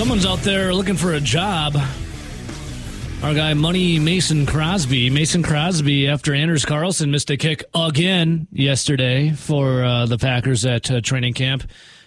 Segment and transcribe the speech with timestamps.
[0.00, 1.76] Someone's out there looking for a job.
[3.22, 5.10] Our guy, Money Mason Crosby.
[5.10, 10.90] Mason Crosby, after Anders Carlson missed a kick again yesterday for uh, the Packers at
[10.90, 11.64] uh, training camp.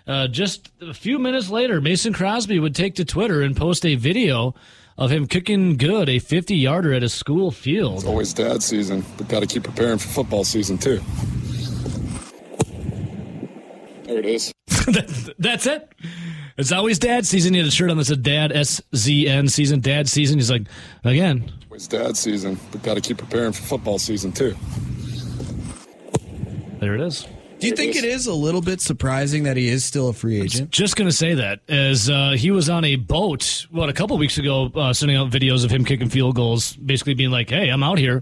[0.07, 3.93] Uh, just a few minutes later, Mason Crosby would take to Twitter and post a
[3.93, 4.55] video
[4.97, 7.97] of him kicking good a 50 yarder at a school field.
[7.97, 10.99] It's always dad season, but got to keep preparing for football season too.
[14.05, 14.51] There it is.
[15.39, 15.93] That's it.
[16.57, 17.53] It's always dad season.
[17.53, 20.37] He had a shirt on that said dad S Z N season, dad season.
[20.37, 20.63] He's like,
[21.03, 24.55] again, It's dad season, but got to keep preparing for football season too.
[26.79, 27.27] there it is.
[27.59, 30.41] Do you think it is a little bit surprising that he is still a free
[30.41, 30.69] agent?
[30.69, 34.17] Just going to say that as uh, he was on a boat, what, a couple
[34.17, 37.69] weeks ago, uh, sending out videos of him kicking field goals, basically being like, hey,
[37.69, 38.21] I'm out here.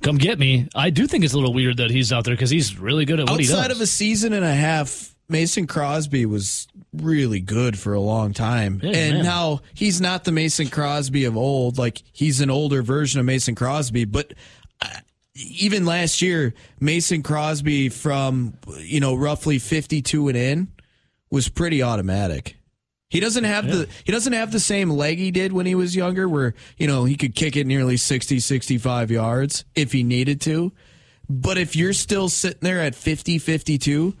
[0.00, 0.66] Come get me.
[0.74, 3.20] I do think it's a little weird that he's out there because he's really good
[3.20, 3.54] at what he does.
[3.54, 8.32] Outside of a season and a half, Mason Crosby was really good for a long
[8.32, 8.80] time.
[8.82, 9.24] Yeah, and man.
[9.24, 11.78] now he's not the Mason Crosby of old.
[11.78, 14.34] Like he's an older version of Mason Crosby, but
[14.82, 14.88] uh,
[15.34, 20.68] even last year, Mason Crosby from, you know, roughly 52 and in
[21.30, 22.56] was pretty automatic.
[23.08, 25.96] He doesn't have the he doesn't have the same leg he did when he was
[25.96, 30.40] younger where, you know, he could kick it nearly 60 65 yards if he needed
[30.42, 30.72] to.
[31.28, 34.14] But if you're still sitting there at 50 52,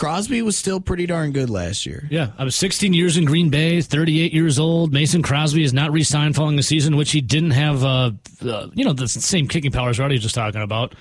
[0.00, 2.08] Crosby was still pretty darn good last year.
[2.10, 4.94] Yeah, I was 16 years in Green Bay, 38 years old.
[4.94, 7.84] Mason Crosby is not re-signed following the season, which he didn't have.
[7.84, 10.94] Uh, uh, you know, the same kicking powers Rowdy was just talking about.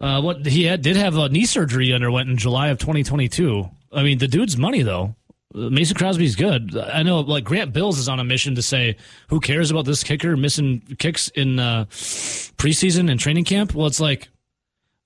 [0.00, 3.70] Uh, what he had did have a knee surgery underwent in July of 2022.
[3.92, 5.14] I mean, the dude's money though.
[5.54, 6.76] Uh, Mason Crosby's good.
[6.76, 8.96] I know, like Grant Bills is on a mission to say,
[9.28, 13.76] who cares about this kicker missing kicks in uh, preseason and training camp?
[13.76, 14.28] Well, it's like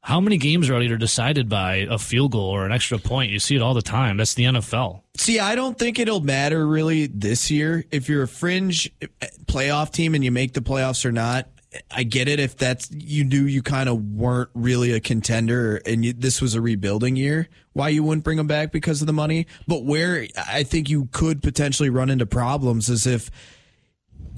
[0.03, 3.31] how many games are either decided by a field goal or an extra point?
[3.31, 4.17] You see it all the time.
[4.17, 5.03] That's the NFL.
[5.17, 7.85] See, I don't think it'll matter really this year.
[7.91, 9.07] If you're a fringe eh,
[9.47, 11.49] playoff team and you make the playoffs or not,
[11.91, 12.41] I get it.
[12.41, 16.55] If that's you knew you kind of weren't really a contender and you, this was
[16.55, 19.47] a rebuilding year, why you wouldn't bring them back because of the money.
[19.67, 23.31] But where I think you could potentially run into problems is if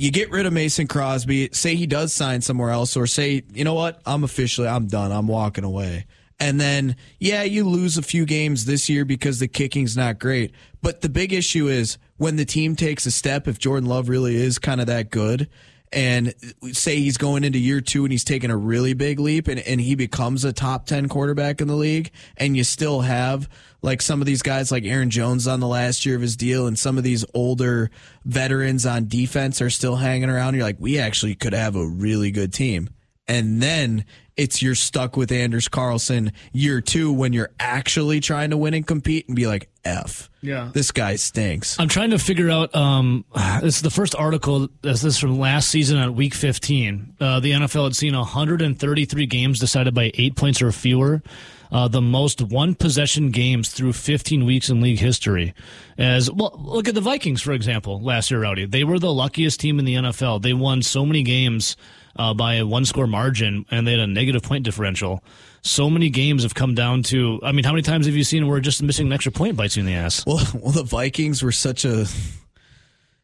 [0.00, 3.64] you get rid of Mason Crosby, say he does sign somewhere else, or say, you
[3.64, 6.06] know what, I'm officially, I'm done, I'm walking away.
[6.38, 10.54] And then, yeah, you lose a few games this year because the kicking's not great.
[10.80, 14.36] But the big issue is when the team takes a step, if Jordan Love really
[14.36, 15.50] is kind of that good,
[15.92, 16.34] and
[16.72, 19.80] say he's going into year two and he's taking a really big leap and, and
[19.80, 23.48] he becomes a top 10 quarterback in the league, and you still have
[23.82, 26.66] like some of these guys like Aaron Jones on the last year of his deal
[26.66, 27.90] and some of these older
[28.24, 30.54] veterans on defense are still hanging around.
[30.54, 32.90] You're like, we actually could have a really good team.
[33.26, 34.04] And then
[34.40, 38.86] it's you're stuck with Anders Carlson year two when you're actually trying to win and
[38.86, 40.30] compete and be like, F.
[40.40, 40.70] Yeah.
[40.72, 41.78] This guy stinks.
[41.78, 42.74] I'm trying to figure out.
[42.74, 43.26] Um,
[43.60, 44.68] this is the first article.
[44.80, 47.16] This is from last season at Week 15.
[47.20, 51.22] Uh, the NFL had seen 133 games decided by eight points or fewer.
[51.70, 55.54] Uh, the most one possession games through 15 weeks in league history.
[55.98, 58.00] As well, look at the Vikings for example.
[58.00, 60.42] Last year, Rowdy, they were the luckiest team in the NFL.
[60.42, 61.76] They won so many games
[62.16, 65.22] uh, by a one score margin, and they had a negative point differential.
[65.62, 67.40] So many games have come down to.
[67.42, 69.76] I mean, how many times have you seen where just missing an extra point bites
[69.76, 70.24] you in the ass?
[70.26, 72.06] Well, well, the Vikings were such a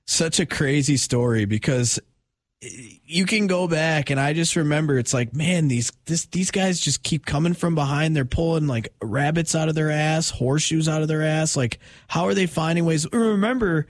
[0.06, 1.98] such a crazy story because
[2.60, 6.80] you can go back and I just remember it's like, man, these this these guys
[6.80, 8.16] just keep coming from behind.
[8.16, 11.56] They're pulling like rabbits out of their ass, horseshoes out of their ass.
[11.56, 13.10] Like, how are they finding ways?
[13.12, 13.86] Remember,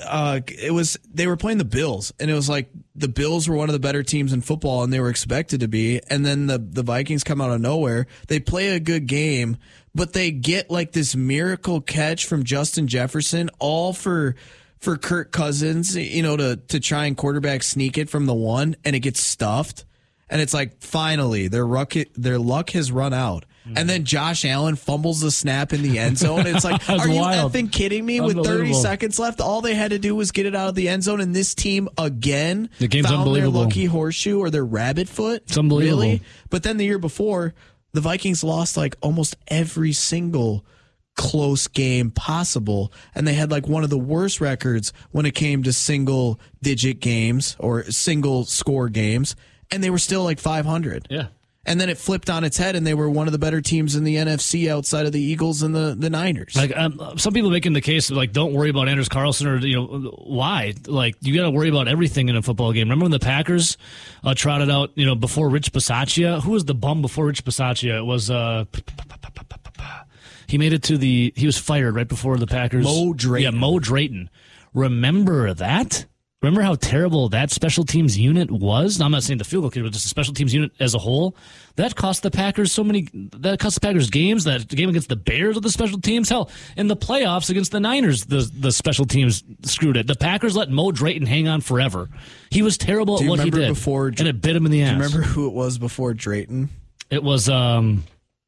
[0.00, 3.56] uh, it was they were playing the Bills, and it was like the Bills were
[3.56, 6.00] one of the better teams in football, and they were expected to be.
[6.08, 8.06] And then the the Vikings come out of nowhere.
[8.28, 9.58] They play a good game,
[9.94, 14.34] but they get like this miracle catch from Justin Jefferson, all for
[14.78, 18.76] for Kirk Cousins, you know, to to try and quarterback sneak it from the one,
[18.84, 19.84] and it gets stuffed.
[20.30, 23.44] And it's like finally their luck their luck has run out.
[23.64, 26.46] And then Josh Allen fumbles the snap in the end zone.
[26.46, 27.52] It's like, are you wild.
[27.52, 28.20] effing kidding me?
[28.20, 30.88] With 30 seconds left, all they had to do was get it out of the
[30.88, 33.52] end zone, and this team again The game's found unbelievable.
[33.60, 35.42] their lucky horseshoe or their rabbit foot.
[35.46, 36.02] It's unbelievable.
[36.02, 36.22] Really?
[36.50, 37.54] But then the year before,
[37.92, 40.64] the Vikings lost like almost every single
[41.14, 45.62] close game possible and they had like one of the worst records when it came
[45.62, 49.36] to single digit games or single score games
[49.70, 51.26] and they were still like 500 Yeah.
[51.64, 53.94] And then it flipped on its head and they were one of the better teams
[53.94, 57.50] in the NFC outside of the Eagles and the the Niners Like um, some people
[57.50, 60.74] making the case of like, don't worry about Anders Carlson or you know why?
[60.86, 62.88] Like you got to worry about everything in a football game.
[62.88, 63.76] Remember when the Packers
[64.24, 66.42] uh, trotted out you know before Rich Bisaccia?
[66.42, 67.98] Who was the bum before Rich Bisaccia?
[67.98, 68.64] It was uh,
[70.48, 72.84] he made it to the he was fired right before the Packers.
[72.84, 73.54] Mo Drayton.
[73.54, 74.28] Yeah, Mo Drayton.
[74.74, 76.06] remember that?
[76.42, 78.98] Remember how terrible that special teams unit was?
[78.98, 80.94] Now, I'm not saying the field goal kicker, but just the special teams unit as
[80.94, 81.36] a whole.
[81.76, 83.08] That cost the Packers so many.
[83.12, 84.42] That cost the Packers games.
[84.44, 86.28] That game against the Bears with the special teams.
[86.28, 90.08] Hell, in the playoffs against the Niners, the the special teams screwed it.
[90.08, 92.08] The Packers let Mo Drayton hang on forever.
[92.50, 94.72] He was terrible Do at you what he did, before- and it bit him in
[94.72, 94.90] the ass.
[94.90, 96.70] Do you remember who it was before Drayton?
[97.08, 98.02] It was um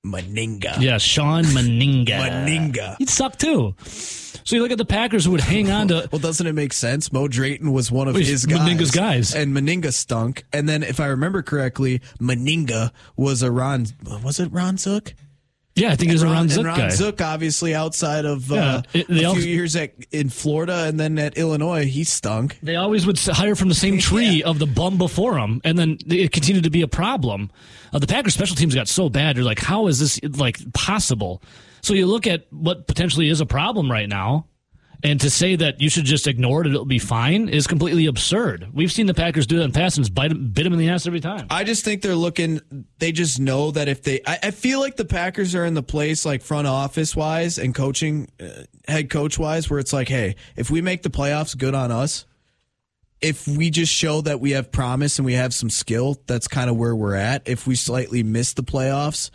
[0.04, 0.80] Mennenga.
[0.80, 2.06] yeah, Shawn Mennenga.
[2.08, 2.96] Mennenga.
[2.98, 3.74] He'd suck too.
[4.46, 6.74] So you look at the Packers who would hang on to Well, doesn't it make
[6.74, 7.10] sense?
[7.12, 8.58] Mo Drayton was one of his guys.
[8.60, 9.34] Mennenga's guys.
[9.34, 10.44] And Mennenga stunk.
[10.52, 13.86] And then, if I remember correctly, Mennenga was a Ron.
[14.22, 15.14] Was it Ron Zook?
[15.76, 16.88] Yeah, I think it was Ron and Zook Ron guy.
[16.90, 21.00] Zook, obviously, outside of Yeah, uh, it- a also- few years at, in Florida and
[21.00, 22.58] then at Illinois, he stunk.
[22.62, 25.98] They always would hire from the same tree of the bum before him, and then
[26.06, 27.50] it continued to be a problem.
[27.92, 29.36] Uh, the Packers special teams got so bad.
[29.36, 31.42] You're like, how is this like possible?
[31.82, 34.46] So you look at what potentially is a problem right now,
[35.04, 38.06] and to say that you should just ignore it and it'll be fine is completely
[38.06, 38.68] absurd.
[38.72, 40.88] We've seen the Packers do that in past and bite 'em- bit them in the
[40.88, 41.46] ass every time.
[41.50, 42.60] I just think they're looking.
[42.98, 45.82] They just know that if they, I, I feel like the Packers are in the
[45.82, 50.36] place, like front office wise and coaching, uh, head coach wise, where it's like, hey,
[50.56, 52.24] if we make the playoffs, good on us.
[53.20, 56.68] If we just show that we have promise and we have some skill, that's kind
[56.68, 57.48] of where we're at.
[57.48, 59.30] If we slightly miss the playoffs,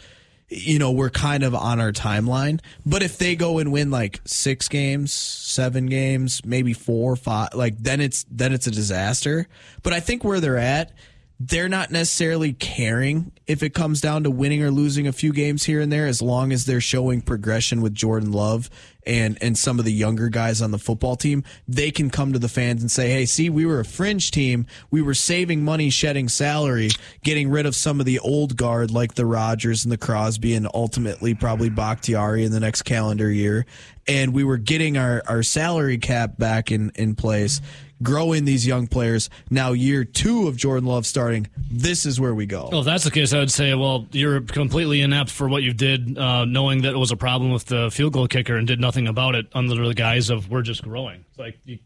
[0.50, 2.60] you know, we're kind of on our timeline.
[2.86, 7.78] But if they go and win like six games, seven games, maybe four, five, like
[7.78, 9.48] then it's then it's a disaster.
[9.84, 10.92] But I think where they're at,
[11.40, 15.64] they're not necessarily caring if it comes down to winning or losing a few games
[15.64, 18.70] here and there, as long as they're showing progression with Jordan Love
[19.06, 21.46] and and some of the younger guys on the football team.
[21.66, 24.68] They can come to the fans and say, "Hey, see, we were a fringe team.
[24.92, 26.90] We were saving money, shedding salary,
[27.24, 30.68] getting rid of some of the old guard like the Rodgers and the Crosby, and
[30.74, 33.66] ultimately probably Bakhtiari in the next calendar year,
[34.10, 37.62] and we were getting our our salary cap back in in place."
[38.02, 39.30] Growing these young players.
[39.50, 42.70] Now, year two of Jordan Love starting, this is where we go.
[42.72, 45.74] Well, if that's the case, I would say, well, you're completely inept for what you
[45.74, 48.80] did, uh, knowing that it was a problem with the field goal kicker and did
[48.80, 51.26] nothing about it under the guise of we're just growing.
[51.30, 51.80] It's like, you,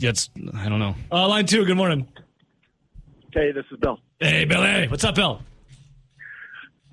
[0.00, 0.94] it's, I don't know.
[1.10, 2.06] Uh, line two, good morning.
[3.32, 4.00] Hey, this is Bill.
[4.18, 4.88] Hey, Billy.
[4.88, 5.40] What's up, Bill?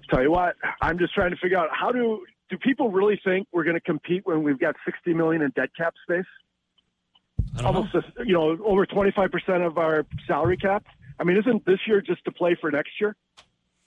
[0.10, 3.48] Tell you what, I'm just trying to figure out how do do people really think
[3.51, 6.25] we're going to compete when we've got 60 million in dead cap space?
[7.57, 7.77] I don't know.
[7.79, 10.85] Almost, a, you know, over 25 percent of our salary cap.
[11.19, 13.15] I mean, isn't this year just to play for next year?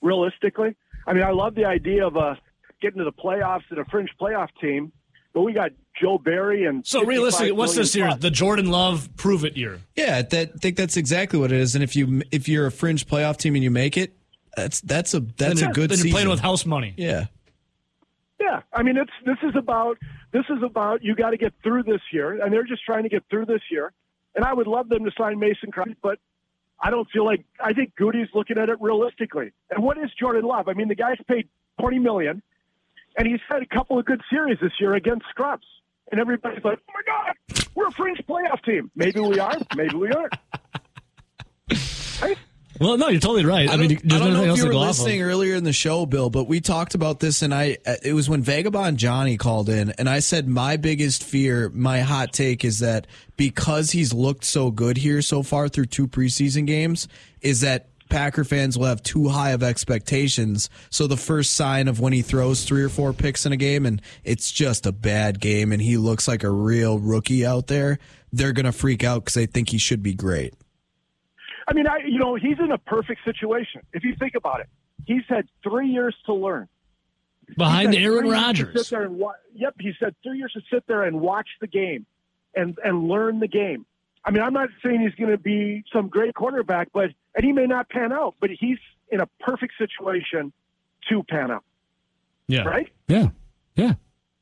[0.01, 0.75] Realistically,
[1.05, 2.35] I mean, I love the idea of uh,
[2.81, 4.91] getting to the playoffs and a fringe playoff team,
[5.33, 5.71] but we got
[6.01, 8.15] Joe Barry and So 55 realistically, what's this year?
[8.15, 9.79] The Jordan Love prove it year.
[9.95, 11.75] Yeah, that, I think that's exactly what it is.
[11.75, 14.13] And if you if you're a fringe playoff team and you make it,
[14.57, 16.11] that's that's a that's then, a good Then you're season.
[16.11, 16.93] playing with house money.
[16.97, 17.25] yeah.
[18.39, 19.99] Yeah, I mean, it's this is about
[20.31, 23.09] this is about you got to get through this year, and they're just trying to
[23.09, 23.91] get through this year.
[24.35, 26.19] And I would love them to sign Mason Crosby, but
[26.79, 29.51] I don't feel like I think Goody's looking at it realistically.
[29.69, 30.67] And what is Jordan Love?
[30.67, 31.49] I mean, the guy's paid
[31.79, 32.41] twenty million,
[33.17, 35.65] and he's had a couple of good series this year against scrubs.
[36.11, 39.95] And everybody's like, "Oh my God, we're a fringe playoff team." Maybe we are, maybe
[39.95, 40.33] we aren't.
[42.21, 42.37] Right?
[42.81, 43.69] Well, no, you're totally right.
[43.69, 44.89] I, I mean, there's I don't nothing know else if you to were go off
[44.89, 44.97] of.
[44.97, 48.13] listening earlier in the show, Bill, but we talked about this, and I uh, it
[48.13, 52.65] was when Vagabond Johnny called in, and I said my biggest fear, my hot take
[52.65, 53.05] is that
[53.37, 57.07] because he's looked so good here so far through two preseason games,
[57.41, 60.67] is that Packer fans will have too high of expectations.
[60.89, 63.85] So the first sign of when he throws three or four picks in a game
[63.85, 67.99] and it's just a bad game and he looks like a real rookie out there,
[68.33, 70.53] they're gonna freak out because they think he should be great.
[71.67, 73.81] I mean, I you know, he's in a perfect situation.
[73.93, 74.67] If you think about it,
[75.05, 76.67] he's had three years to learn.
[77.57, 78.73] Behind Aaron Rodgers.
[78.87, 81.67] Sit there and wa- yep, he said three years to sit there and watch the
[81.67, 82.05] game
[82.55, 83.85] and and learn the game.
[84.23, 87.51] I mean, I'm not saying he's going to be some great quarterback, but and he
[87.51, 88.77] may not pan out, but he's
[89.09, 90.53] in a perfect situation
[91.09, 91.63] to pan out,
[92.47, 92.63] Yeah.
[92.63, 92.87] right?
[93.07, 93.29] Yeah.
[93.75, 93.93] Yeah.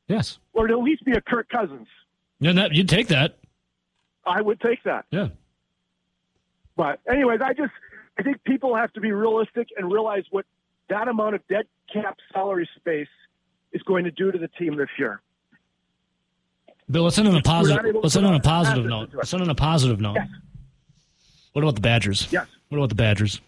[0.07, 0.37] Yes.
[0.53, 1.87] Or at least be a Kirk Cousins.
[2.39, 3.37] Yeah, that, you'd take that.
[4.25, 5.05] I would take that.
[5.11, 5.29] Yeah.
[6.79, 7.73] But anyways, I just
[8.17, 10.45] I think people have to be realistic and realize what
[10.87, 13.09] that amount of dead cap salary space
[13.73, 15.21] is going to do to the team this year.
[16.89, 17.97] Bill, let's end on a positive.
[18.01, 19.09] Let's end on a positive note.
[19.09, 19.17] it.
[19.17, 20.15] Let's end on a positive note.
[20.15, 20.29] Yes.
[21.51, 22.31] What about the Badgers?
[22.31, 22.47] Yes.
[22.69, 23.41] What about the Badgers?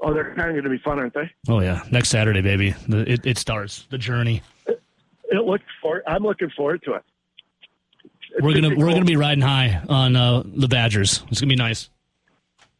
[0.00, 1.30] Oh, they're kind of going to be fun, aren't they?
[1.48, 2.74] Oh yeah, next Saturday, baby.
[2.88, 4.42] The, it, it starts the journey.
[4.66, 6.02] It looks for.
[6.08, 7.04] I'm looking forward to it.
[8.32, 8.94] It's We're gonna we're cool.
[8.94, 11.22] gonna be riding high on uh, the Badgers.
[11.30, 11.88] It's gonna be nice.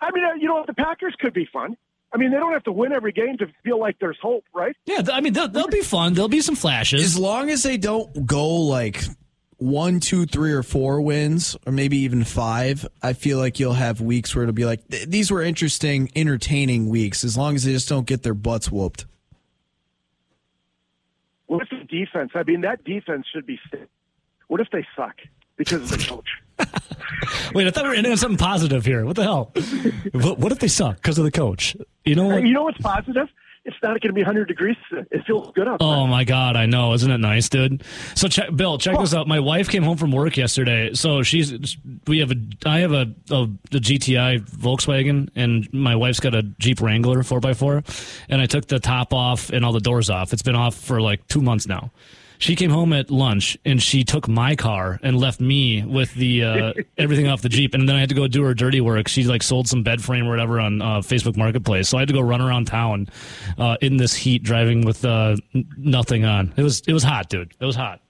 [0.03, 1.77] I mean, uh, you know, what the Packers could be fun.
[2.13, 4.77] I mean, they don't have to win every game to feel like there's hope, right?
[4.85, 6.13] Yeah, I mean they'll, they'll be fun.
[6.13, 7.03] There'll be some flashes.
[7.03, 9.03] As long as they don't go like
[9.57, 14.01] one, two, three, or four wins, or maybe even five, I feel like you'll have
[14.01, 17.25] weeks where it'll be like these were interesting, entertaining weeks.
[17.25, 19.07] As long as they just don't get their butts whooped.
[21.47, 22.33] What if the defense?
[22.35, 23.59] I mean, that defense should be.
[24.49, 25.17] What if they suck
[25.57, 26.29] because of the coach?
[27.55, 29.05] Wait, I thought we were ending on something positive here.
[29.05, 29.53] What the hell?
[30.13, 31.77] what, what if they suck because of the coach?
[32.05, 32.45] You know uh, what?
[32.45, 33.29] You know what's positive?
[33.65, 34.77] It's not going to be 100 degrees.
[34.91, 35.87] It feels good outside.
[35.87, 37.85] Oh my god, I know, isn't it nice, dude?
[38.17, 39.29] So, check, Bill, check this out.
[39.29, 40.95] My wife came home from work yesterday.
[40.95, 41.77] So she's,
[42.09, 46.43] we have a, I have a, a, a GTI Volkswagen, and my wife's got a
[46.43, 50.33] Jeep Wrangler 4x4, and I took the top off and all the doors off.
[50.33, 51.93] It's been off for like two months now.
[52.43, 56.43] She came home at lunch and she took my car and left me with the
[56.43, 59.07] uh, everything off the Jeep, and then I had to go do her dirty work.
[59.07, 62.09] She like sold some bed frame or whatever on uh, Facebook Marketplace, so I had
[62.09, 63.07] to go run around town
[63.59, 65.37] uh, in this heat, driving with uh,
[65.77, 66.53] nothing on.
[66.57, 67.55] It was it was hot, dude.
[67.61, 68.01] It was hot.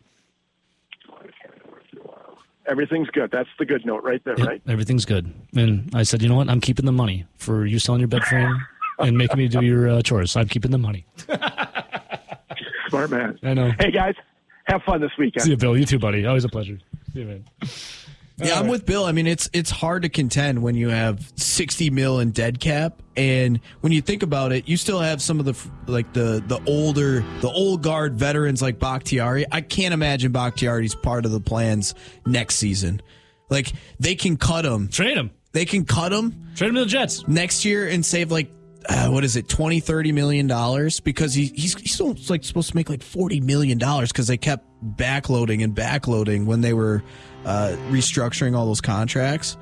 [2.67, 3.31] Everything's good.
[3.31, 4.62] That's the good note right there, Yep, right?
[4.67, 5.31] Everything's good.
[5.55, 6.49] And I said, you know what?
[6.49, 8.57] I'm keeping the money for you selling your bed frame
[8.99, 10.37] and making me do your uh, chores.
[10.37, 11.05] I'm keeping the money.
[12.93, 13.39] Smart man.
[13.43, 13.73] I know.
[13.81, 14.15] Hey guys,
[14.65, 15.45] have fun this weekend.
[15.45, 15.77] See you, Bill.
[15.77, 16.27] You too, buddy.
[16.27, 16.79] Always a pleasure.
[17.15, 17.45] See you, man.
[18.37, 19.05] Yeah, I'm with Bill.
[19.07, 23.01] I mean, it's it's hard to contend when you have 60 mil in dead cap,
[23.17, 25.57] and when you think about it, you still have some of the
[25.91, 29.47] like the the older the old guard veterans like Bakhtiari.
[29.51, 31.95] I can't imagine Bakhtiari's part of the plans
[32.27, 33.01] next season.
[33.49, 35.31] Like they can cut him, Trade him.
[35.53, 37.27] they can cut him Trade him to the Jets.
[37.29, 38.51] next year and save like
[38.89, 41.01] uh, what is it 20 30 million dollars?
[41.01, 44.37] Because he, he's he's still like supposed to make like 40 million dollars because they
[44.37, 47.03] kept backloading and backloading when they were
[47.45, 49.57] uh, restructuring all those contracts.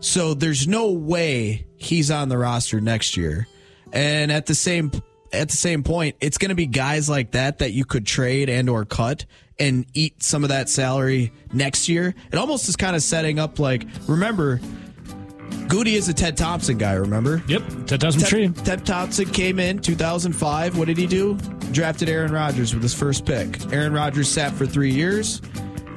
[0.00, 3.46] So there's no way he's on the roster next year.
[3.92, 4.90] And at the same
[5.32, 8.50] at the same point it's going to be guys like that that you could trade
[8.50, 9.24] and or cut
[9.58, 12.14] and eat some of that salary next year.
[12.32, 14.60] It almost is kind of setting up like remember
[15.68, 17.42] Goody is a Ted Thompson guy, remember?
[17.48, 17.62] Yep.
[17.86, 18.48] Ted Thompson tree.
[18.48, 20.76] Ted, Ted Thompson came in 2005.
[20.78, 21.36] What did he do?
[21.72, 23.72] Drafted Aaron Rodgers with his first pick.
[23.72, 25.40] Aaron Rodgers sat for three years.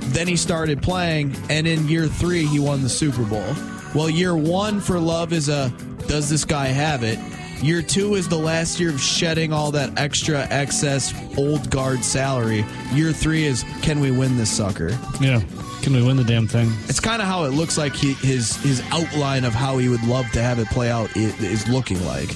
[0.10, 3.53] Then he started playing, and in year three, he won the Super Bowl.
[3.93, 5.74] Well, year one for Love is a
[6.07, 7.17] does this guy have it?
[7.63, 12.65] Year two is the last year of shedding all that extra excess old guard salary.
[12.93, 14.98] Year three is can we win this sucker?
[15.19, 15.41] Yeah.
[15.86, 16.72] Can we win the damn thing?
[16.89, 20.04] It's kind of how it looks like he, his his outline of how he would
[20.04, 22.30] love to have it play out i- is looking like.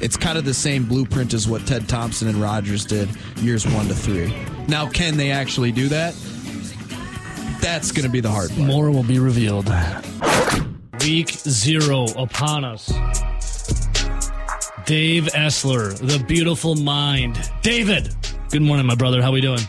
[0.00, 3.10] It's kind of the same blueprint as what Ted Thompson and Rodgers did
[3.42, 4.34] years one to three.
[4.68, 6.14] Now, can they actually do that?
[7.60, 8.62] That's going to be the hard part.
[8.62, 9.70] More will be revealed.
[11.02, 12.86] Week zero upon us.
[14.86, 17.38] Dave Essler, the beautiful mind.
[17.60, 18.14] David,
[18.50, 19.20] good morning, my brother.
[19.20, 19.60] How we doing?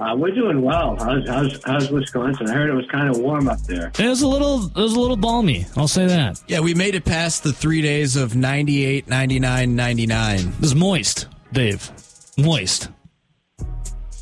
[0.00, 0.96] Uh, we're doing well.
[0.98, 2.48] How's, how's how's Wisconsin?
[2.50, 3.92] I heard it was kind of warm up there.
[3.98, 5.66] It was a little, it was a little balmy.
[5.76, 6.42] I'll say that.
[6.48, 10.38] Yeah, we made it past the three days of 98, 99, 99.
[10.38, 11.90] It was moist, Dave.
[12.36, 12.88] Moist.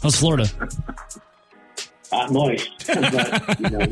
[0.02, 0.46] How's Florida?
[2.10, 3.86] Uh, moist, but you know,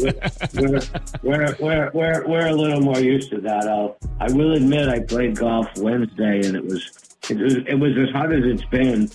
[0.52, 0.80] we're,
[1.22, 3.66] we're, we're, we're, we're a little more used to that.
[3.66, 6.90] I'll, I will admit I played golf Wednesday and it was
[7.30, 9.08] it was it was as hot as it's been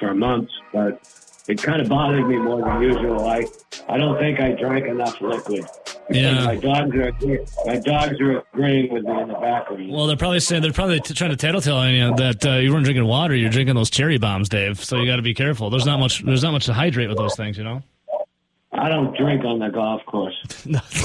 [0.00, 1.00] for months, but
[1.48, 3.26] it kind of bothered me more than usual.
[3.26, 3.46] I
[3.88, 5.64] I don't think I drank enough liquid.
[6.10, 6.44] Yeah.
[6.44, 7.12] my dogs are
[7.66, 9.90] my dogs are agreeing with me in the background.
[9.90, 12.72] Well, they're probably saying they're probably t- trying to tattletale on you that uh, you
[12.72, 13.34] weren't drinking water.
[13.34, 14.82] You're drinking those cherry bombs, Dave.
[14.82, 15.70] So you got to be careful.
[15.70, 16.22] There's not much.
[16.22, 17.82] There's not much to hydrate with those things, you know.
[18.72, 20.34] I don't drink on the golf course.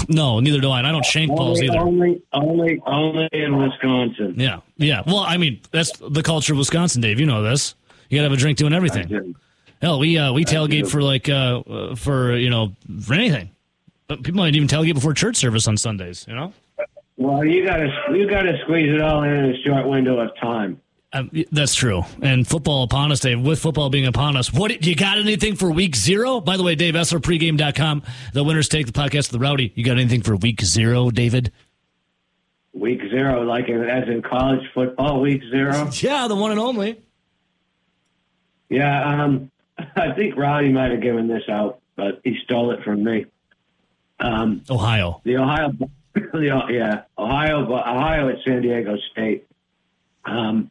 [0.10, 0.80] no, neither do I.
[0.80, 1.80] And I don't shank balls either.
[1.80, 4.34] only, only, only in Wisconsin.
[4.38, 5.04] Yeah, yeah.
[5.06, 7.20] Well, I mean, that's the culture of Wisconsin, Dave.
[7.20, 7.76] You know this.
[8.10, 9.36] You got to have a drink doing everything.
[9.82, 13.50] Hell, we uh, we tailgate for like uh, uh, for you know for anything.
[14.08, 16.26] But people might even tailgate before church service on Sundays.
[16.28, 16.54] You know.
[17.18, 20.80] Well, you gotta you gotta squeeze it all in in a short window of time.
[21.14, 22.04] Um, that's true.
[22.22, 23.42] And football upon us, Dave.
[23.42, 26.40] With football being upon us, what you got anything for week zero?
[26.40, 28.04] By the way, Dave Essler, pregame.com.
[28.34, 29.74] The winners take the podcast of the rowdy.
[29.76, 31.52] You got anything for week zero, David?
[32.74, 35.90] Week zero, like in, as in college football, week zero.
[36.02, 37.02] Yeah, the one and only.
[38.70, 39.51] Yeah, um,
[39.96, 43.26] I think Rowdy might have given this out, but he stole it from me.
[44.20, 45.22] Um, Ohio.
[45.24, 45.72] the Ohio,
[46.14, 49.48] the, yeah, Ohio, Ohio at San Diego State.
[50.26, 50.70] Um,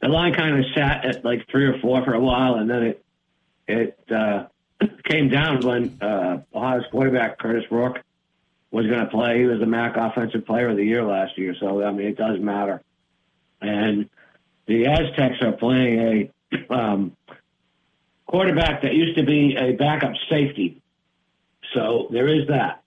[0.00, 2.82] the line kind of sat at like three or four for a while, and then
[2.82, 3.04] it
[3.68, 4.46] it uh,
[5.04, 8.02] came down when uh, Ohio's quarterback Curtis Rourke
[8.70, 9.38] was going to play.
[9.38, 12.16] He was the MAC Offensive Player of the Year last year, so I mean it
[12.16, 12.82] does matter.
[13.60, 14.08] And
[14.66, 17.16] the Aztecs are playing a um,
[18.36, 20.78] quarterback that used to be a backup safety
[21.74, 22.82] so there is that.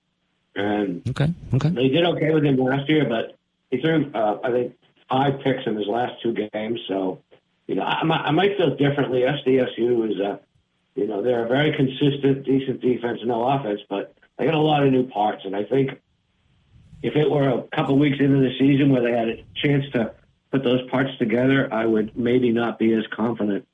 [0.56, 1.34] And Okay.
[1.56, 1.70] Okay.
[1.70, 3.36] they did okay with him last year, but
[3.72, 4.74] he threw, uh, I think,
[5.10, 6.80] five picks in his last two games.
[6.88, 7.20] So,
[7.68, 9.22] you know, I, might- I might feel differently.
[9.22, 10.40] SDSU is a,
[10.96, 14.84] you know, they're a very consistent, decent defense, no offense, but they got a lot
[14.86, 15.46] of new parts.
[15.46, 16.00] And I think
[17.02, 20.14] if it were a couple weeks into the season where they had a chance to
[20.52, 23.68] put those parts together, I would maybe not be as confident.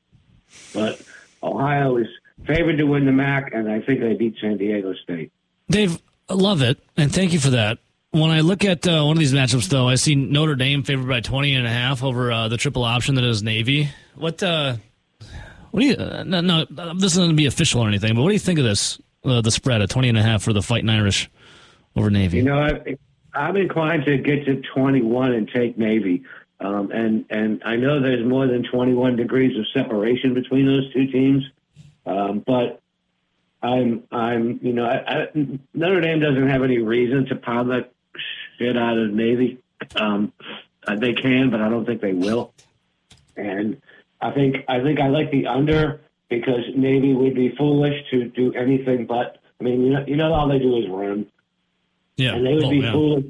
[0.74, 1.02] But
[1.44, 2.08] Ohio is
[2.46, 5.32] favored to win the MAC, and I think they beat San Diego State.
[5.70, 7.80] Dave, I love it, and thank you for that.
[8.12, 11.08] When I look at uh, one of these matchups, though, I see Notre Dame favored
[11.08, 13.90] by 20 and a half over uh, the triple option that is Navy.
[14.16, 14.76] What, uh,
[15.72, 18.14] what do you, uh, no, no, uh, this isn't going to be official or anything,
[18.16, 20.44] but what do you think of this, uh, the spread at 20 and a half
[20.44, 21.30] for the Fighting Irish
[21.96, 22.38] over Navy?
[22.38, 22.98] You know, I,
[23.34, 26.24] I'm inclined to get to 21 and take Navy.
[26.62, 31.08] Um, and and I know there's more than 21 degrees of separation between those two
[31.08, 31.44] teams,
[32.06, 32.82] um, but
[33.64, 35.28] I'm I'm you know I, I,
[35.74, 37.88] Notre Dame doesn't have any reason to pound the
[38.60, 39.58] shit out of Navy.
[39.96, 40.34] Um,
[40.88, 42.54] uh, they can, but I don't think they will.
[43.36, 43.82] And
[44.22, 48.54] I think I think I like the under because Navy would be foolish to do
[48.54, 49.38] anything but.
[49.60, 51.28] I mean, you know, you know all they do is run
[52.18, 52.34] yeah.
[52.34, 52.92] and they would Oh, be yeah.
[52.92, 53.26] foolish.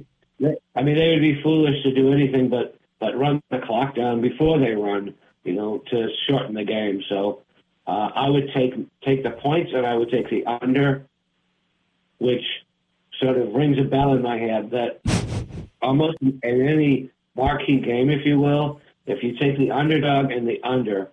[0.75, 4.21] I mean, they would be foolish to do anything but but run the clock down
[4.21, 7.03] before they run, you know, to shorten the game.
[7.09, 7.41] So
[7.87, 11.05] uh, I would take take the points, and I would take the under,
[12.19, 12.45] which
[13.19, 15.01] sort of rings a bell in my head that
[15.81, 20.61] almost in any marquee game, if you will, if you take the underdog and the
[20.63, 21.09] under,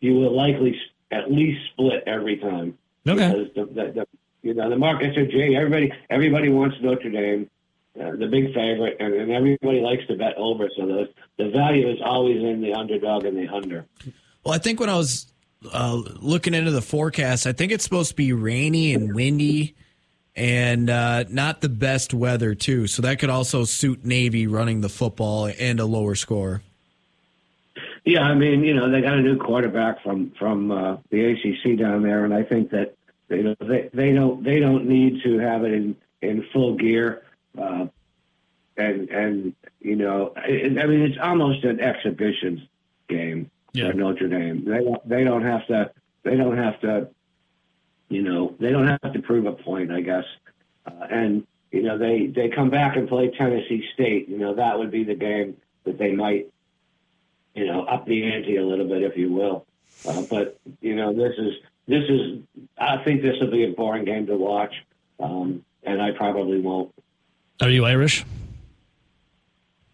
[0.00, 0.74] you will likely
[1.10, 2.76] at least split every time
[3.06, 3.28] Okay.
[3.28, 4.06] because the, the, the
[4.42, 5.54] you know the markets are Jay.
[5.54, 7.50] Everybody everybody wants Notre Dame,
[8.00, 10.68] uh, the big favorite, and, and everybody likes to bet over.
[10.76, 13.86] So the the value is always in the underdog and the under.
[14.44, 15.26] Well, I think when I was
[15.72, 19.74] uh, looking into the forecast, I think it's supposed to be rainy and windy
[20.38, 22.86] and uh, not the best weather, too.
[22.86, 26.62] So that could also suit Navy running the football and a lower score.
[28.04, 31.78] Yeah, I mean, you know, they got a new quarterback from from uh, the ACC
[31.78, 32.94] down there, and I think that
[33.28, 37.22] you know they they don't they don't need to have it in in full gear.
[37.56, 37.86] Uh,
[38.76, 40.48] and and you know, I,
[40.80, 42.68] I mean, it's almost an exhibition
[43.08, 43.88] game Yeah.
[43.90, 44.64] for Notre Dame.
[44.64, 45.90] They don't they don't have to
[46.22, 47.08] they don't have to
[48.08, 50.24] you know they don't have to prove a point, I guess.
[50.86, 54.28] Uh, and you know, they they come back and play Tennessee State.
[54.28, 56.48] You know, that would be the game that they might
[57.54, 59.66] you know, up the ante a little bit, if you will.
[60.06, 61.54] Uh, but you know, this is
[61.88, 62.38] this is.
[62.78, 64.72] I think this will be a boring game to watch,
[65.18, 66.94] um, and I probably won't.
[67.60, 68.24] Are you Irish?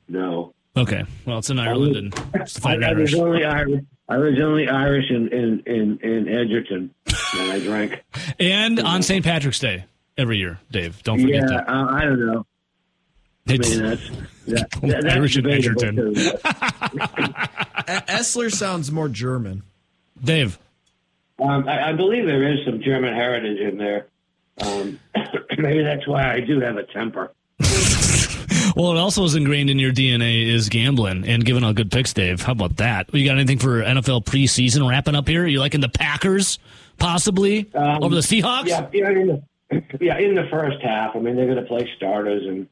[0.08, 1.04] No, Okay.
[1.24, 3.12] Well, it's in Ireland and it's the I, I Irish.
[3.12, 3.84] was only Irish.
[4.08, 6.92] I was only Irish in in in, in Edgerton
[7.34, 8.02] when I drank.
[8.40, 9.24] And on St.
[9.24, 9.84] Patrick's Day
[10.18, 11.02] every year, Dave.
[11.04, 11.68] Don't forget yeah, that.
[11.68, 12.44] uh, I don't know.
[13.48, 14.10] I mean, that's
[14.46, 15.96] that, that, that's Irish in Edgerton.
[18.08, 19.62] Essler sounds more German.
[20.22, 20.58] Dave.
[21.38, 24.06] Um, I, I believe there is some German heritage in there.
[24.60, 24.98] Um,
[25.58, 27.32] maybe that's why I do have a temper.
[28.74, 32.12] Well, it also is ingrained in your DNA is gambling and giving out good picks,
[32.12, 32.42] Dave.
[32.42, 33.12] How about that?
[33.14, 35.44] You got anything for NFL preseason wrapping up here?
[35.44, 36.58] Are You liking the Packers
[36.98, 38.66] possibly Um, over the Seahawks?
[38.66, 41.14] Yeah, yeah, in the, yeah, in the first half.
[41.14, 42.66] I mean, they're going to play starters, and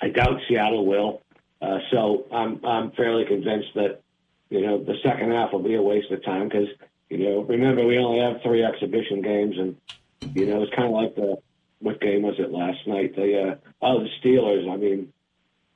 [0.00, 1.22] I doubt Seattle will.
[1.60, 4.00] Uh, so I'm I'm fairly convinced that
[4.50, 6.66] you know the second half will be a waste of time because
[7.08, 9.76] you know remember we only have three exhibition games, and
[10.34, 11.36] you know it's kind of like the
[11.78, 13.14] what game was it last night?
[13.14, 14.68] The uh, oh the Steelers.
[14.68, 15.11] I mean,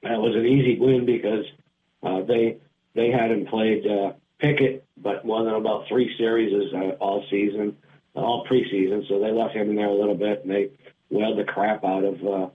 [0.09, 1.45] that was an easy win because
[2.03, 2.59] uh, they
[2.95, 7.77] they hadn't played uh, Pickett, but more than about three series uh, all season,
[8.15, 9.07] all preseason.
[9.09, 10.71] So they left him in there a little bit, and they
[11.11, 12.25] wailed the crap out of.
[12.25, 12.49] Uh,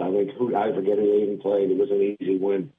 [0.00, 1.70] I think who I forget who they even played.
[1.70, 2.72] It was an easy win,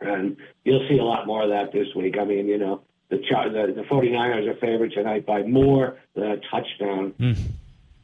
[0.00, 2.16] and you'll see a lot more of that this week.
[2.18, 6.36] I mean, you know, the the, the 49ers are favored tonight by more than a
[6.50, 7.14] touchdown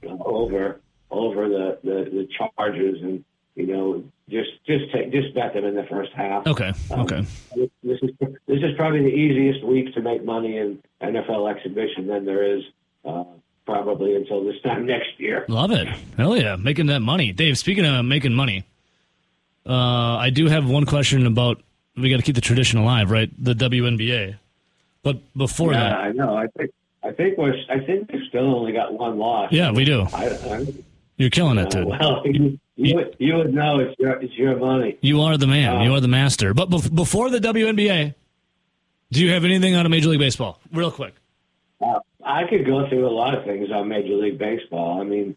[0.07, 5.55] uh, over over the, the the Chargers, and you know, just just take just bet
[5.55, 6.47] them in the first half.
[6.47, 6.73] Okay.
[6.91, 7.25] Um, Okay.
[7.55, 7.71] This
[8.03, 12.43] is this is probably the easiest week to make money in NFL exhibition than there
[12.57, 12.63] is
[13.05, 13.25] uh,
[13.65, 15.45] probably until this time next year.
[15.49, 15.87] Love it.
[16.17, 16.57] Hell yeah.
[16.57, 17.33] Making that money.
[17.33, 18.65] Dave, speaking of making money,
[19.67, 21.63] uh, I do have one question about
[21.97, 23.31] we got to keep the tradition alive, right?
[23.43, 24.37] The WNBA.
[25.03, 26.35] But before Yeah, that, I know.
[26.37, 26.71] I think
[27.05, 29.53] I think we're I think we've still only got one loss.
[29.53, 30.03] yeah, we do.
[30.13, 30.67] I, I,
[31.17, 31.87] You're killing it, uh, dude.
[31.87, 32.23] well,
[32.77, 34.99] you, you would- know it's your it's your money.
[35.01, 35.77] You are the man.
[35.77, 36.55] Um, you are the master.
[36.55, 38.15] But bef- before the WNBA,
[39.13, 40.61] do you have anything on a Major League Baseball?
[40.73, 41.15] Real quick.
[41.81, 45.01] Uh, I could go through a lot of things on Major League Baseball.
[45.01, 45.37] I mean,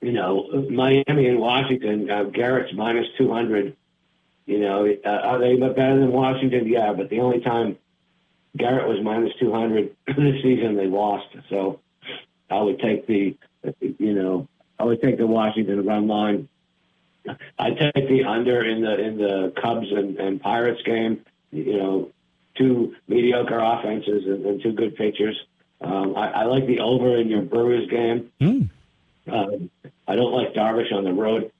[0.00, 3.76] you know, Miami and Washington, uh, Garrett's minus 200.
[4.46, 6.66] You know, uh, are they better than Washington?
[6.66, 7.78] Yeah, but the only time
[8.56, 11.28] Garrett was minus 200 this season, they lost.
[11.48, 11.78] So
[12.50, 13.36] I would take the,
[13.80, 14.48] you know,
[14.82, 16.48] I would take the Washington run line.
[17.56, 21.24] I take the under in the in the Cubs and, and Pirates game.
[21.52, 22.10] You know,
[22.56, 25.40] two mediocre offenses and, and two good pitchers.
[25.80, 28.32] Um, I, I like the over in your Brewers game.
[28.40, 28.70] Mm.
[29.30, 29.70] Um,
[30.08, 31.52] I don't like Darvish on the road,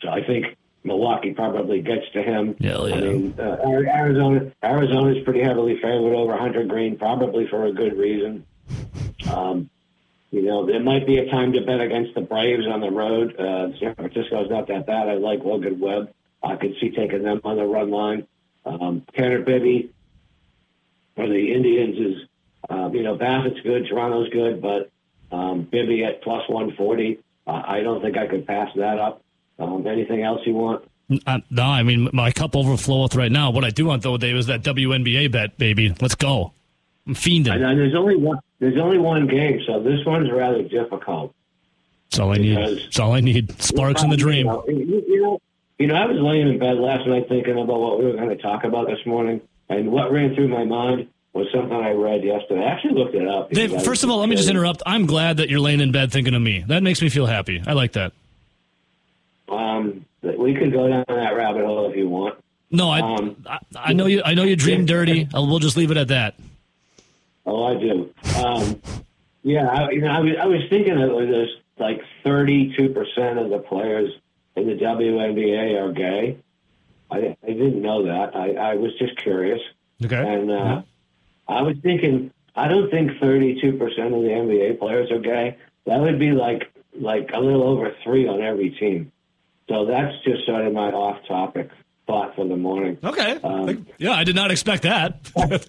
[0.00, 2.56] so I think Milwaukee probably gets to him.
[2.58, 2.94] Hell yeah.
[2.94, 7.98] I mean, uh, Arizona Arizona's pretty heavily favored over Hunter Greene, probably for a good
[7.98, 8.46] reason.
[9.30, 9.68] Um,
[10.30, 13.38] you know, there might be a time to bet against the Braves on the road.
[13.38, 15.08] Uh, San Francisco's not that bad.
[15.08, 16.12] I like Logan Webb.
[16.42, 18.26] I could see taking them on the run line.
[18.64, 19.90] Um, Tanner Bibee
[21.16, 22.28] for the Indians is,
[22.68, 24.90] uh, you know, Bassitt's good, Toronto's good, but
[25.32, 27.18] um, Bibee at plus 140.
[27.46, 29.22] Uh, I don't think I could pass that up.
[29.58, 30.84] Um, anything else you want?
[31.26, 33.50] Uh, no, I mean my cup overfloweth right now.
[33.50, 35.92] What I do want though, Dave, is that WNBA bet, baby.
[36.00, 36.52] Let's go.
[37.06, 37.58] I'm fiending.
[37.58, 38.38] There's only one.
[38.60, 41.34] There's only one game, so this one's rather difficult.
[42.10, 42.56] That's all I need.
[42.56, 43.60] That's all I need.
[43.62, 44.46] Sparks in the dream.
[44.46, 45.40] You know, you, you know,
[45.78, 48.28] you know, I was laying in bed last night thinking about what we were going
[48.28, 52.22] to talk about this morning, and what ran through my mind was something I read
[52.22, 52.62] yesterday.
[52.62, 53.50] I actually looked it up.
[53.50, 54.82] Dave, first of all, let me just interrupt.
[54.84, 56.64] I'm glad that you're laying in bed thinking of me.
[56.66, 57.62] That makes me feel happy.
[57.66, 58.12] I like that.
[59.48, 62.36] Um, we can go down that rabbit hole if you want.
[62.70, 64.22] No, I, Um, I, I know you.
[64.24, 65.28] I know you dream dirty.
[65.34, 66.34] I'll, we'll just leave it at that.
[67.50, 68.14] Oh, I do.
[68.38, 68.80] Um,
[69.42, 73.58] yeah, I, you know, I was, I was thinking that there's like 32% of the
[73.58, 74.12] players
[74.54, 76.38] in the WNBA are gay.
[77.10, 78.36] I, I didn't know that.
[78.36, 79.60] I, I was just curious.
[80.04, 80.16] Okay.
[80.16, 80.82] And uh,
[81.48, 85.56] I was thinking, I don't think 32% of the NBA players are gay.
[85.86, 89.10] That would be like like a little over three on every team.
[89.68, 91.70] So that's just sort of my off-topic
[92.10, 92.98] thought for the morning.
[93.04, 93.38] Okay.
[93.42, 95.30] Um, yeah, I did not expect that.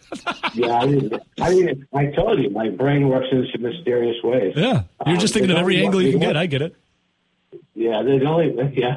[0.54, 1.14] Yeah, I didn't.
[1.40, 1.88] I didn't.
[1.94, 4.54] I told you, my brain works in some mysterious ways.
[4.56, 6.36] yeah, you're just Um, thinking of every only angle you can get.
[6.36, 6.76] I get it.
[7.74, 8.96] Yeah, there's only yeah.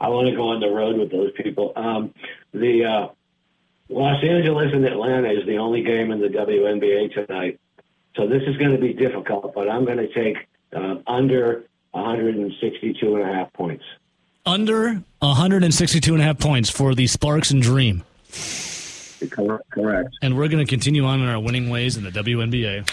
[0.00, 1.72] I want to go on the road with those people.
[1.76, 2.12] Um,
[2.52, 3.08] the uh,
[3.88, 7.58] Los Angeles and Atlanta is the only game in the WNBA tonight,
[8.16, 9.54] so this is going to be difficult.
[9.54, 10.36] But I'm going to take
[10.74, 13.84] uh, under 162 and a half points.
[14.46, 18.04] Under 162 and a half points for the Sparks and Dream.
[19.30, 19.68] Correct.
[19.70, 20.10] Correct.
[20.22, 22.88] And we're going to continue on in our winning ways in the WNBA.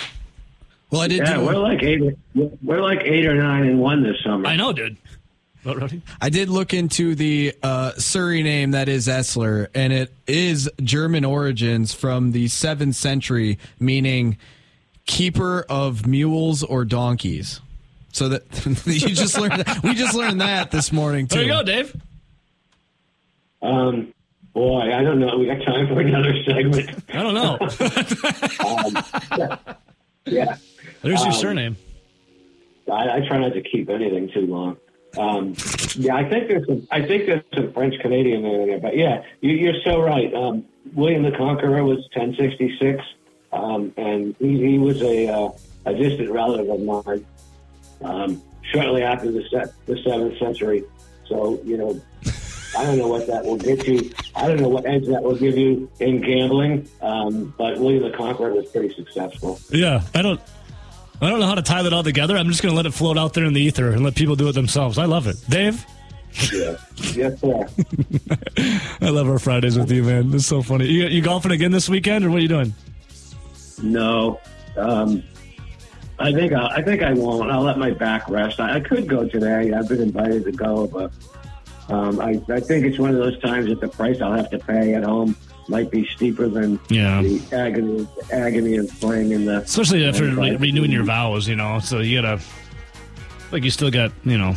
[0.89, 1.19] Well, I did.
[1.19, 2.01] Yeah, do, we're like eight.
[2.35, 4.47] We're like eight or nine and one this summer.
[4.47, 4.97] I know, dude.
[5.63, 6.01] What, Rowdy?
[6.21, 11.23] I did look into the uh, Surrey name that is Essler, and it is German
[11.23, 14.37] origins from the seventh century, meaning
[15.05, 17.61] keeper of mules or donkeys.
[18.13, 18.43] So that
[18.88, 19.84] you just learned, that.
[19.84, 21.36] we just learned that this morning too.
[21.39, 21.95] There you go, Dave.
[23.62, 24.13] Um,
[24.54, 25.38] boy, I don't know.
[25.39, 26.89] We got time for another segment.
[27.13, 27.58] I don't know.
[30.26, 30.56] Yeah.
[31.02, 31.76] There's your Um, surname.
[32.89, 34.78] I, I try not to keep anything too long.
[35.17, 35.54] Um,
[35.95, 36.88] yeah, I think there's some.
[36.91, 40.34] I think there's some French Canadian in there, but yeah, you, you're so right.
[40.34, 43.04] Um, William the Conqueror was 1066,
[43.52, 45.49] um, and he, he was a uh,
[45.86, 47.26] a distant relative of mine.
[48.03, 50.83] Um, shortly after the se- the seventh century,
[51.27, 52.01] so you know,
[52.77, 54.11] I don't know what that will get you.
[54.35, 58.15] I don't know what edge that will give you in gambling, um, but William the
[58.17, 59.59] Conqueror was pretty successful.
[59.69, 60.39] Yeah, I don't.
[61.21, 62.35] I don't know how to tie that all together.
[62.35, 64.35] I'm just going to let it float out there in the ether and let people
[64.35, 64.97] do it themselves.
[64.97, 65.85] I love it, Dave.
[66.51, 66.75] Yeah.
[67.13, 67.67] yes, sir.
[69.01, 70.33] I love our Fridays with you, man.
[70.33, 70.87] It's so funny.
[70.87, 72.73] You, you golfing again this weekend, or what are you doing?
[73.81, 74.39] No,
[74.75, 75.23] um,
[76.19, 77.52] I think I, I think I won't.
[77.52, 78.60] I'll let my back rest.
[78.60, 79.73] I, I could go today.
[79.73, 81.12] I've been invited to go, but
[81.89, 84.60] um, I, I think it's one of those times that the price I'll have to
[84.60, 85.36] pay at home
[85.67, 87.21] might be steeper than Yeah.
[87.21, 89.58] the agony agony of playing in the.
[89.60, 91.80] Especially after re- renewing your vows, you know.
[91.80, 92.41] So you gotta,
[93.52, 94.54] like, you still got, you know,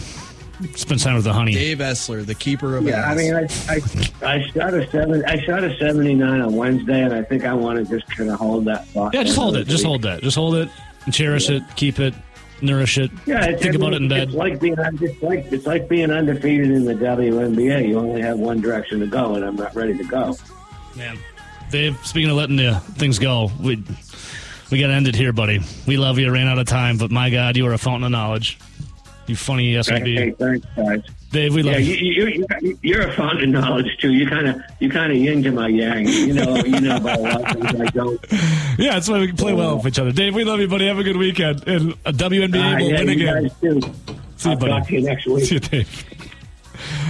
[0.74, 1.52] spend time with the honey.
[1.54, 3.80] Dave Essler, the keeper of Yeah, I mean, I, I
[4.22, 5.24] I shot a seven.
[5.26, 8.28] I shot a seventy nine on Wednesday, and I think I want to just kind
[8.30, 9.14] of hold that thought.
[9.14, 9.60] Yeah, just hold it.
[9.60, 9.88] another Just week.
[9.88, 10.22] hold that.
[10.22, 10.68] Just hold it
[11.12, 11.62] cherish it.
[11.76, 12.14] Keep it.
[12.62, 13.10] Nourish it.
[13.26, 14.28] Yeah, it's, think I about it in bed.
[14.28, 17.88] It's like being it's like it's like being undefeated in the WNBA.
[17.88, 20.34] You only have one direction to go, and I'm not ready to go.
[20.96, 21.18] Man,
[21.70, 21.98] Dave.
[22.06, 23.84] Speaking of letting the things go, we
[24.70, 25.60] we got to end it here, buddy.
[25.86, 26.32] We love you.
[26.32, 28.58] Ran out of time, but my God, you are a fountain of knowledge.
[29.26, 30.02] You funny SOB.
[30.02, 31.02] Hey, thanks, guys.
[31.32, 31.94] Dave, we love Yeah, you.
[31.96, 34.12] you, you, you, you're a font of knowledge too.
[34.12, 36.06] You kind of, you kind of yin to my yang.
[36.06, 38.20] You know, you know about a lot of things I don't.
[38.78, 40.12] Yeah, that's why we can play well with each other.
[40.12, 40.86] Dave, we love you, buddy.
[40.86, 41.66] Have a good weekend.
[41.66, 43.50] And a WNBA Uh, will yeah, win you again.
[43.60, 43.80] too.
[44.36, 44.70] See you, I'll buddy.
[44.72, 45.44] talk to you next week.
[45.46, 46.04] See you, Dave.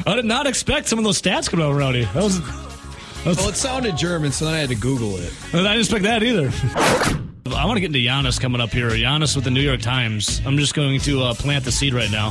[0.06, 2.04] I did not expect some of those stats coming out, Rowdy.
[2.04, 2.40] That was.
[2.40, 5.32] That was Well, it sounded German, so then I had to Google it.
[5.52, 6.50] I didn't expect that either.
[7.52, 8.90] I want to get into Giannis coming up here.
[8.90, 10.40] Giannis with the New York Times.
[10.44, 12.30] I'm just going to uh, plant the seed right now.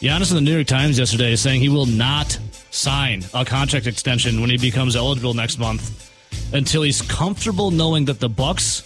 [0.00, 2.38] Giannis in the New York Times yesterday is saying he will not
[2.70, 6.10] sign a contract extension when he becomes eligible next month
[6.54, 8.82] until he's comfortable knowing that the Bucks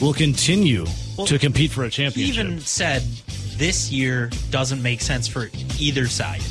[0.00, 0.86] will continue
[1.26, 2.34] to compete for a He championship.
[2.46, 3.02] even said
[3.56, 6.42] this year doesn't make sense for either side.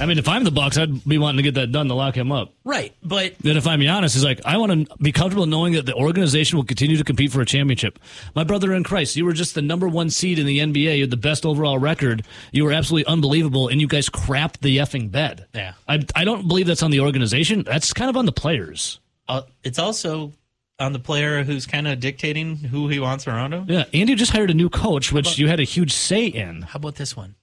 [0.00, 2.16] I mean, if I'm the Bucks, I'd be wanting to get that done to lock
[2.16, 2.54] him up.
[2.64, 5.84] Right, but Then if I'm Giannis, is like, I want to be comfortable knowing that
[5.86, 7.98] the organization will continue to compete for a championship.
[8.34, 10.96] My brother in Christ, you were just the number one seed in the NBA.
[10.96, 12.24] You had the best overall record.
[12.52, 15.46] You were absolutely unbelievable, and you guys crapped the effing bed.
[15.54, 15.74] Yeah.
[15.86, 17.62] I, I don't believe that's on the organization.
[17.64, 18.98] That's kind of on the players.
[19.28, 20.32] uh, it's also
[20.78, 23.66] on the player who's kind of dictating who he wants around him.
[23.68, 23.84] Yeah.
[23.92, 26.78] And you just hired a new coach, which you had a huge say in, How
[26.78, 27.34] about this one?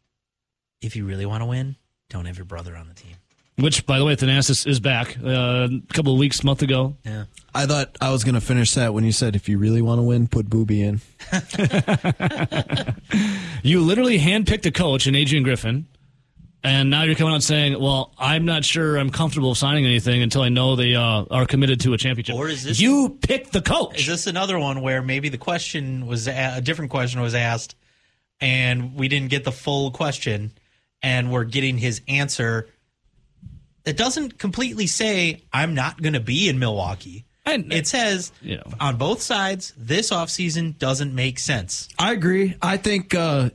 [0.82, 1.76] If you really want to win,
[2.10, 3.14] don't have your brother on the team.
[3.58, 6.96] which, by the way, Thanasis is back uh, a couple of weeks, month ago.
[7.04, 7.26] Yeah.
[7.56, 9.98] I thought I was going to finish that when you said, if you really want
[10.00, 11.02] to win, put Booby in.
[13.64, 15.88] You literally handpicked a coach in Adrian Griffin,
[16.64, 20.42] and now you're coming out saying, "Well, I'm not sure I'm comfortable signing anything until
[20.42, 23.62] I know they uh, are committed to a championship." Or is this- you picked the
[23.62, 24.00] coach?
[24.02, 27.76] Is this another one where maybe the question was a, a different question was asked,
[28.40, 30.52] and we didn't get the full question,
[31.02, 32.68] and we're getting his answer?
[33.86, 37.26] It doesn't completely say I'm not going to be in Milwaukee.
[37.46, 38.64] And- it says You know.
[38.80, 41.88] on both sides this offseason doesn't make sense.
[41.98, 42.56] I agree.
[42.62, 43.52] I think uh,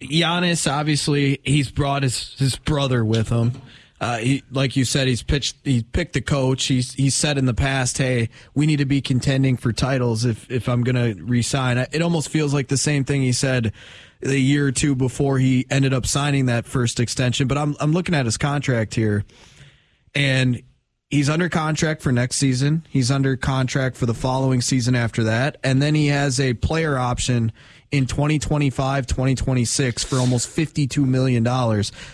[0.00, 3.52] Giannis, obviously, he's brought his, his brother with him.
[4.00, 5.56] Uh, he, like you said, he's pitched.
[5.64, 6.66] He picked the coach.
[6.66, 10.48] He's he's said in the past, "Hey, we need to be contending for titles if
[10.52, 13.72] if I'm going to resign." It almost feels like the same thing he said
[14.22, 17.48] a year or two before he ended up signing that first extension.
[17.48, 19.24] But I'm I'm looking at his contract here,
[20.14, 20.62] and
[21.10, 22.86] he's under contract for next season.
[22.88, 25.56] He's under contract for the following season after that.
[25.64, 27.52] And then he has a player option
[27.90, 31.44] in 2025, 2026 for almost $52 million.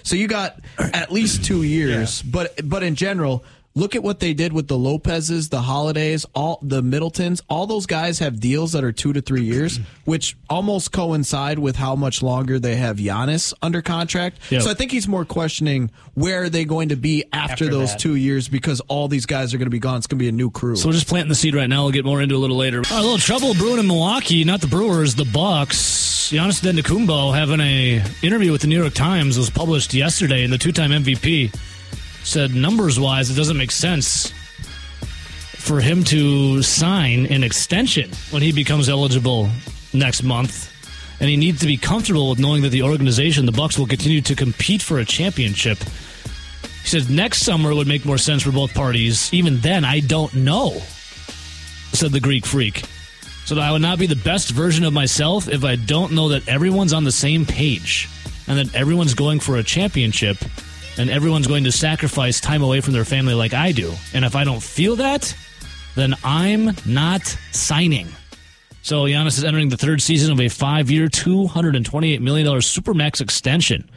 [0.02, 2.22] So you got at least two years.
[2.22, 3.44] But, but in general,
[3.76, 7.42] look at what they did with the Lopez's, the Holidays, all the Middletons.
[7.48, 11.74] All those guys have deals that are two to three years, which almost coincide with
[11.76, 14.38] how much longer they have Giannis under contract.
[14.50, 14.60] Yeah.
[14.60, 17.90] So I think he's more questioning where are they going to be after, After those
[17.92, 17.98] that.
[18.00, 19.98] two years because all these guys are going to be gone.
[19.98, 20.76] It's going to be a new crew.
[20.76, 21.82] So we're just planting the seed right now.
[21.82, 22.82] We'll get more into it a little later.
[22.90, 24.44] a little trouble brewing in Milwaukee.
[24.44, 26.30] Not the Brewers, the Bucks.
[26.30, 30.58] Giannis Antetokounmpo having a interview with the New York Times was published yesterday, and the
[30.58, 31.52] two-time MVP
[32.24, 34.32] said numbers-wise, it doesn't make sense
[35.64, 39.48] for him to sign an extension when he becomes eligible
[39.92, 40.70] next month.
[41.20, 44.20] And he needs to be comfortable with knowing that the organization, the Bucks, will continue
[44.22, 45.78] to compete for a championship.
[45.78, 49.32] He said next summer would make more sense for both parties.
[49.32, 50.82] Even then, I don't know,
[51.92, 52.84] said the Greek freak.
[53.46, 56.30] So that I would not be the best version of myself if I don't know
[56.30, 58.08] that everyone's on the same page
[58.46, 60.38] and that everyone's going for a championship
[60.98, 63.92] and everyone's going to sacrifice time away from their family like I do.
[64.12, 65.34] And if I don't feel that,
[65.94, 68.08] then I'm not signing.
[68.82, 73.88] So Giannis is entering the third season of a five-year, $228 million supermax extension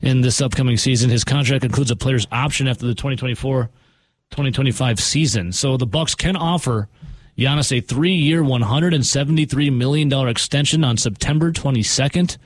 [0.00, 1.10] in this upcoming season.
[1.10, 5.52] His contract includes a player's option after the 2024-2025 season.
[5.52, 6.88] So the Bucks can offer
[7.36, 12.38] Giannis a three-year, $173 million extension on September 22nd.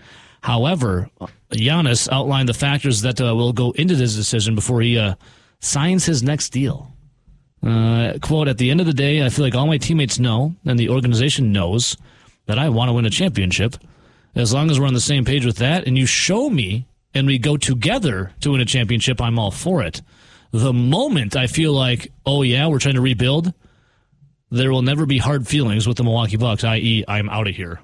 [0.44, 1.08] However,
[1.52, 5.14] Giannis outlined the factors that uh, will go into this decision before he uh,
[5.60, 6.94] signs his next deal.
[7.66, 10.54] Uh, quote, at the end of the day, I feel like all my teammates know
[10.66, 11.96] and the organization knows
[12.44, 13.76] that I want to win a championship.
[14.34, 17.26] As long as we're on the same page with that and you show me and
[17.26, 20.02] we go together to win a championship, I'm all for it.
[20.50, 23.54] The moment I feel like, oh yeah, we're trying to rebuild,
[24.50, 27.80] there will never be hard feelings with the Milwaukee Bucks, i.e., I'm out of here.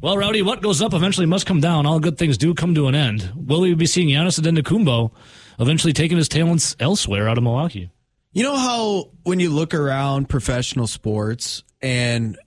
[0.00, 1.86] Well, Rowdy, what goes up eventually must come down.
[1.86, 3.32] All good things do come to an end.
[3.36, 5.12] Will we be seeing Giannis Antetokounmpo
[5.60, 7.90] eventually taking his talents elsewhere out of Milwaukee?
[8.32, 12.38] You know how when you look around professional sports and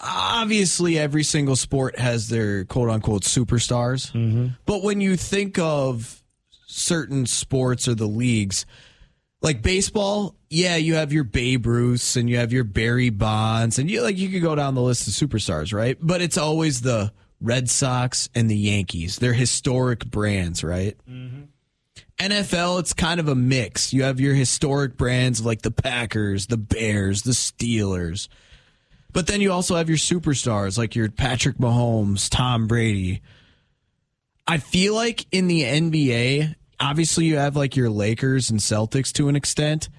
[0.00, 4.12] obviously every single sport has their quote unquote superstars.
[4.12, 4.48] Mm-hmm.
[4.64, 6.22] But when you think of
[6.66, 8.66] certain sports or the leagues,
[9.42, 13.90] like baseball, yeah, you have your Babe Ruths and you have your Barry Bonds and
[13.90, 15.98] you like you could go down the list of superstars, right?
[16.00, 19.18] But it's always the Red Sox, and the Yankees.
[19.18, 20.96] They're historic brands, right?
[21.08, 21.42] Mm-hmm.
[22.18, 23.92] NFL, it's kind of a mix.
[23.92, 28.28] You have your historic brands like the Packers, the Bears, the Steelers.
[29.12, 33.22] But then you also have your superstars like your Patrick Mahomes, Tom Brady.
[34.46, 39.28] I feel like in the NBA, obviously you have like your Lakers and Celtics to
[39.28, 39.90] an extent,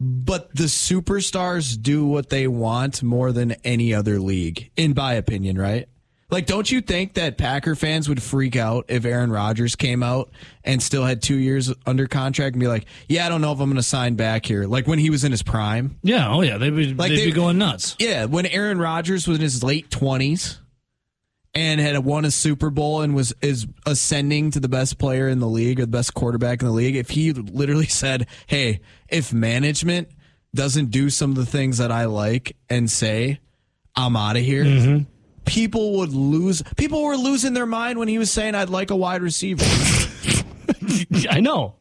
[0.00, 5.58] but the superstars do what they want more than any other league, in my opinion,
[5.58, 5.88] right?
[6.28, 10.28] Like, don't you think that Packer fans would freak out if Aaron Rodgers came out
[10.64, 13.60] and still had two years under contract and be like, yeah, I don't know if
[13.60, 14.64] I'm going to sign back here?
[14.64, 15.98] Like when he was in his prime.
[16.02, 17.94] Yeah, oh yeah, they'd be, Like they'd they- be going nuts.
[18.00, 20.58] Yeah, when Aaron Rodgers was in his late 20s
[21.56, 25.40] and had won a Super Bowl and was is ascending to the best player in
[25.40, 29.32] the league or the best quarterback in the league, if he literally said, "Hey, if
[29.32, 30.08] management
[30.54, 33.40] doesn't do some of the things that I like and say,
[33.96, 35.04] I'm out of here." Mm-hmm.
[35.46, 36.62] People would lose.
[36.76, 39.64] People were losing their mind when he was saying, "I'd like a wide receiver."
[41.30, 41.76] I know.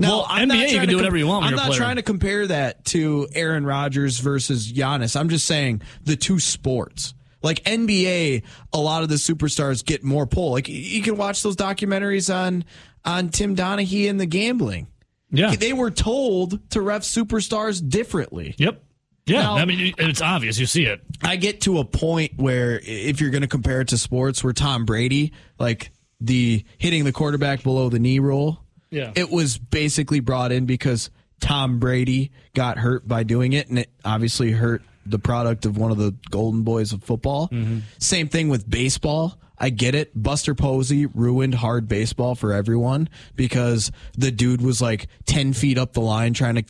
[0.00, 1.78] No, Well, I'm NBA, you can do whatever you want I'm not player.
[1.78, 5.18] trying to compare that to Aaron Rodgers versus Giannis.
[5.18, 7.14] I'm just saying the two sports.
[7.42, 10.52] Like NBA, a lot of the superstars get more pull.
[10.52, 12.64] Like you can watch those documentaries on
[13.04, 14.88] on Tim Donaghy and the gambling.
[15.30, 15.54] Yeah.
[15.54, 18.54] They were told to ref superstars differently.
[18.58, 18.82] Yep.
[19.26, 19.42] Yeah.
[19.42, 20.58] Now- I mean, it's obvious.
[20.58, 21.00] You see it.
[21.22, 24.52] I get to a point where if you're going to compare it to sports, where
[24.52, 29.12] Tom Brady, like the hitting the quarterback below the knee rule, Yeah.
[29.14, 33.90] it was basically brought in because Tom Brady got hurt by doing it, and it
[34.04, 37.48] obviously hurt the product of one of the golden boys of football.
[37.48, 37.78] Mm-hmm.
[37.98, 39.38] Same thing with baseball.
[39.58, 40.12] I get it.
[40.14, 45.94] Buster Posey ruined hard baseball for everyone because the dude was like 10 feet up
[45.94, 46.64] the line trying to,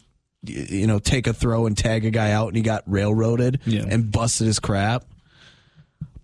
[0.46, 3.84] you know, take a throw and tag a guy out and he got railroaded Yeah.
[3.88, 5.04] and busted his crap.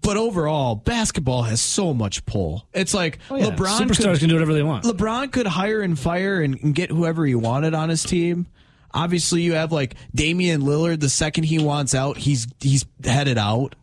[0.00, 2.66] But overall, basketball has so much pull.
[2.74, 3.46] It's like Oh, yeah.
[3.46, 4.84] LeBron Superstars could, can do whatever they want.
[4.84, 8.46] LeBron could hire and fire and, and get whoever he wanted on his team.
[8.94, 11.00] Obviously, you have like Damian Lillard.
[11.00, 13.74] The second he wants out, he's he's headed out.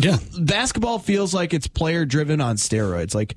[0.00, 0.16] yeah.
[0.40, 3.14] Basketball feels like it's player driven on steroids.
[3.14, 3.36] Like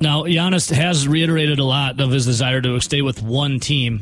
[0.00, 4.00] Now, Giannis has reiterated a lot of his desire to stay with one team,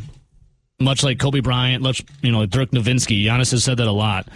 [0.80, 3.24] much like Kobe Bryant, much you know, Dirk Nowitzki.
[3.24, 4.28] Giannis has said that a lot.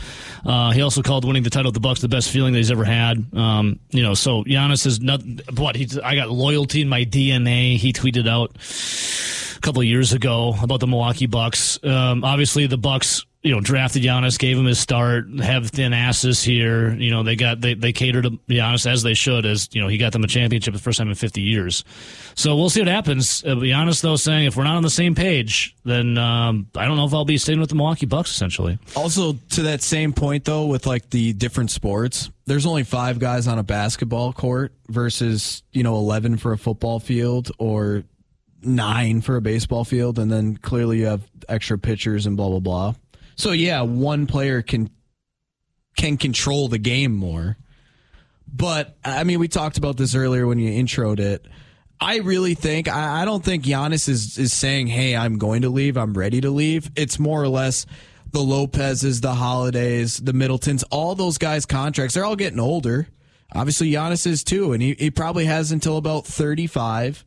[0.46, 2.70] Uh, he also called winning the title of the Bucks the best feeling that he's
[2.70, 3.26] ever had.
[3.36, 5.20] Um, you know, so Giannis is not
[5.56, 5.98] what he's.
[5.98, 7.76] I got loyalty in my DNA.
[7.76, 8.56] He tweeted out
[9.58, 11.82] a couple of years ago about the Milwaukee Bucks.
[11.84, 16.94] Um, obviously, the Bucks, you know, drafted Giannis, gave him his start, have Thanasis here.
[16.94, 19.88] You know, they got they they catered to Giannis as they should, as you know,
[19.88, 21.84] he got them a championship the first time in 50 years.
[22.36, 23.42] So we'll see what happens.
[23.44, 26.96] Uh, Giannis, though, saying if we're not on the same page, then um, I don't
[26.96, 28.30] know if I'll be staying with the Milwaukee Bucks.
[28.30, 33.18] Essentially, also to that same point though, with like the different sports, there's only five
[33.18, 38.04] guys on a basketball court versus you know eleven for a football field or
[38.62, 42.60] nine for a baseball field, and then clearly you have extra pitchers and blah blah
[42.60, 42.94] blah.
[43.36, 44.90] So yeah, one player can
[45.96, 47.56] can control the game more.
[48.52, 51.46] But I mean, we talked about this earlier when you introed it.
[52.00, 55.68] I really think I, I don't think Giannis is is saying, "Hey, I'm going to
[55.68, 55.96] leave.
[55.96, 57.86] I'm ready to leave." It's more or less
[58.30, 62.14] the Lopez's, the Holidays, the Middletons, all those guys' contracts.
[62.14, 63.08] They're all getting older.
[63.54, 67.24] Obviously, Giannis is too, and he, he probably has until about 35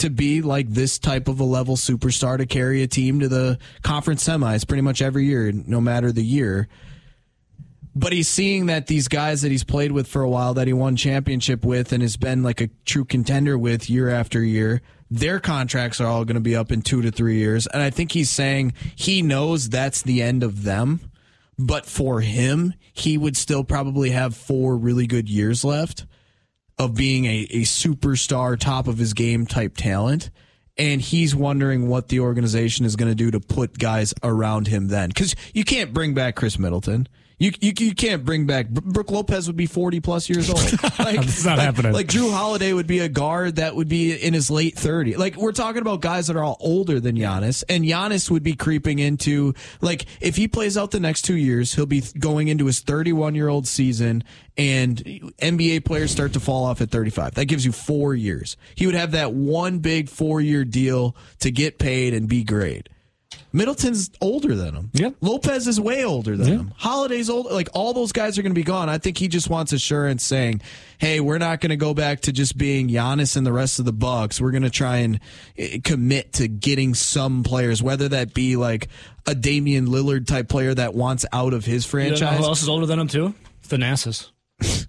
[0.00, 3.58] to be like this type of a level superstar to carry a team to the
[3.82, 6.68] conference semis pretty much every year, no matter the year.
[7.94, 10.72] But he's seeing that these guys that he's played with for a while, that he
[10.72, 15.40] won championship with, and has been like a true contender with year after year, their
[15.40, 17.66] contracts are all going to be up in two to three years.
[17.66, 21.00] And I think he's saying he knows that's the end of them.
[21.58, 26.06] But for him, he would still probably have four really good years left
[26.80, 30.30] of being a, a superstar, top of his game type talent.
[30.78, 34.88] And he's wondering what the organization is going to do to put guys around him
[34.88, 35.10] then.
[35.10, 37.06] Because you can't bring back Khris Middleton.
[37.40, 40.60] You, you, you can't bring back Brook Lopez would be 40 plus years old.
[41.00, 41.92] Like, It's not like, happening.
[41.92, 45.16] Like Jrue Holiday would be a guard that would be in his late 30s.
[45.16, 48.54] Like we're talking about guys that are all older than Giannis, and Giannis would be
[48.54, 52.66] creeping into like if he plays out the next two years, he'll be going into
[52.66, 54.22] his 31 year old season,
[54.58, 57.34] and NBA players start to fall off at 35.
[57.36, 58.58] That gives you four years.
[58.74, 62.90] He would have that one big four year deal to get paid and be great.
[63.52, 64.90] Middleton's older than him.
[64.92, 65.16] Yep.
[65.20, 66.74] Lopez is way older than him.
[66.76, 67.46] Holiday's old.
[67.50, 68.88] Like all those guys are going to be gone.
[68.88, 70.62] I think he just wants assurance, saying,
[70.98, 73.84] "Hey, we're not going to go back to just being Giannis and the rest of
[73.84, 74.40] the Bucks.
[74.40, 75.20] We're going to try and
[75.58, 78.88] eh, commit to getting some players, whether that be like
[79.26, 82.38] a Damian Lillard type player that wants out of his you know franchise.
[82.38, 83.34] who else is older than him too?
[83.66, 84.30] Thanasis.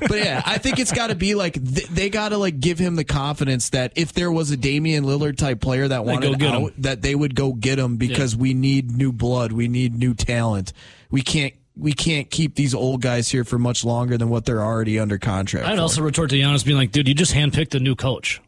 [0.00, 2.78] but yeah, I think it's got to be like th- they got to like give
[2.78, 6.54] him the confidence that if there was a Damian Lillard type player that wanted get
[6.54, 6.70] him.
[6.78, 10.72] that they would go get him because we need new blood, we need new talent.
[11.10, 14.62] We can't we can't keep these old guys here for much longer than what they're
[14.62, 15.66] already under contract.
[15.66, 15.82] I'd for.
[15.82, 18.40] also retort to Giannis being like, dude, you just handpicked a new coach.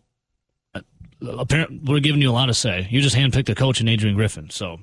[0.74, 0.80] Uh,
[1.38, 2.86] Apparently, we're giving you a lot to say.
[2.90, 4.50] You just handpicked a coach in Adrian Griffin.
[4.50, 4.80] So,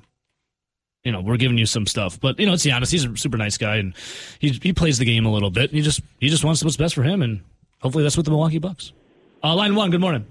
[1.04, 2.20] you know, we're giving you some stuff.
[2.20, 2.90] But, you know, it's Giannis.
[2.90, 3.94] He's a super nice guy, and
[4.38, 5.70] he, he plays the game a little bit.
[5.70, 7.42] He just he just wants what's best for him, and
[7.80, 8.92] hopefully that's with the Milwaukee Bucks.
[9.42, 10.26] Uh, line one, good morning.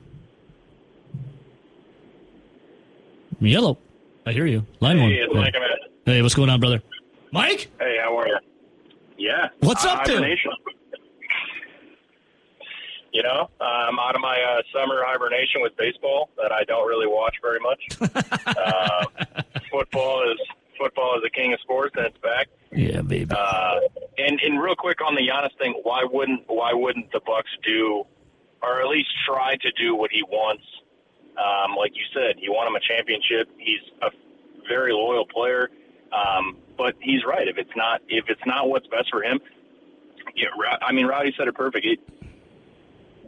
[3.40, 3.78] Yellow.
[4.26, 4.66] I hear you.
[4.80, 5.10] Line one.
[5.10, 5.40] Hey, it's Hey.
[5.40, 5.70] Mike Emmett.
[6.06, 6.82] Hey, what's going on, brother?
[7.32, 7.70] Mike?
[7.80, 8.38] Hey, how are you?
[9.18, 9.48] Yeah.
[9.62, 10.16] What's up, dude?
[10.16, 10.52] hibernation.
[13.12, 17.08] You know, I'm out of my uh, summer hibernation with baseball that I don't really
[17.08, 17.80] watch very much.
[18.46, 19.06] uh,
[19.72, 20.38] football is
[20.80, 22.48] football is the king of sports, and it's back.
[22.72, 23.30] Yeah, baby.
[23.30, 23.80] Uh,
[24.18, 28.06] and and real quick on the Giannis thing, why wouldn't why wouldn't the Bucks do,
[28.64, 30.64] or at least try to do what he wants?
[31.38, 33.50] Um, like you said, you want him a championship.
[33.58, 34.10] He's a
[34.68, 35.70] very loyal player,
[36.12, 37.48] um, but he's right.
[37.48, 39.40] If it's not if it's not what's best for him,
[40.36, 40.48] yeah,
[40.82, 41.86] I mean, Rowdy said it perfect.
[41.86, 42.00] It,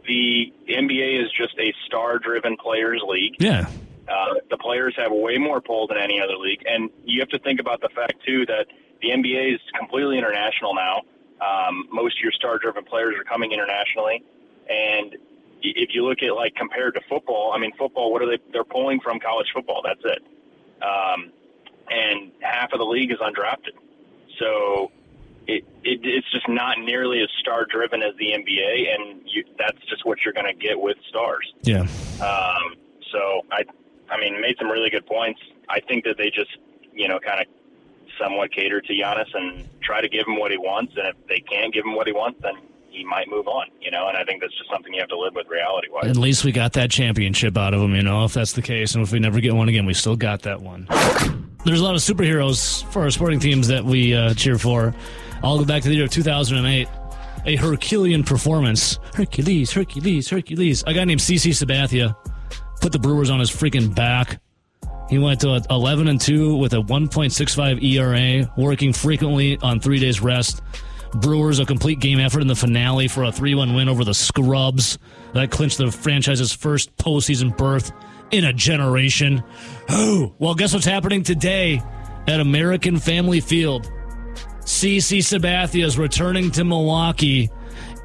[0.06, 3.36] the NBA is just a star-driven players' league.
[3.38, 3.70] yeah.
[4.12, 7.38] Uh, the players have way more pull than any other league, and you have to
[7.38, 8.66] think about the fact too that
[9.00, 11.02] the NBA is completely international now.
[11.40, 14.22] Um, most of your star-driven players are coming internationally,
[14.68, 15.16] and
[15.62, 18.38] if you look at like compared to football, I mean, football, what are they?
[18.52, 19.82] They're pulling from college football.
[19.82, 20.22] That's it.
[20.82, 21.32] Um,
[21.88, 23.76] and half of the league is undrafted,
[24.38, 24.92] so
[25.46, 30.04] it, it it's just not nearly as star-driven as the NBA, and you, that's just
[30.04, 31.52] what you're going to get with stars.
[31.62, 31.86] Yeah.
[32.20, 32.76] Um,
[33.10, 33.64] so I,
[34.12, 35.40] I mean, made some really good points.
[35.68, 36.50] I think that they just,
[36.92, 37.46] you know, kind of
[38.20, 40.92] somewhat cater to Giannis and try to give him what he wants.
[40.96, 42.54] And if they can't give him what he wants, then
[42.90, 44.08] he might move on, you know.
[44.08, 46.06] And I think that's just something you have to live with reality wise.
[46.06, 48.94] At least we got that championship out of him, you know, if that's the case.
[48.94, 50.86] And if we never get one again, we still got that one.
[51.64, 54.94] There's a lot of superheroes for our sporting teams that we uh, cheer for.
[55.42, 56.88] I'll go back to the year of 2008.
[57.44, 59.00] A Herculean performance.
[59.14, 60.84] Hercules, Hercules, Hercules.
[60.86, 62.14] A guy named CC Sabathia
[62.82, 64.40] put the Brewers on his freaking back.
[65.08, 70.20] He went to 11 and 2 with a 1.65 ERA, working frequently on three days
[70.20, 70.60] rest.
[71.14, 74.98] Brewers a complete game effort in the finale for a 3-1 win over the Scrubs.
[75.32, 77.92] That clinched the franchise's first postseason berth
[78.32, 79.44] in a generation.
[79.88, 81.82] Oh, well, guess what's happening today
[82.26, 83.90] at American Family Field?
[84.60, 87.50] CC Sabathia is returning to Milwaukee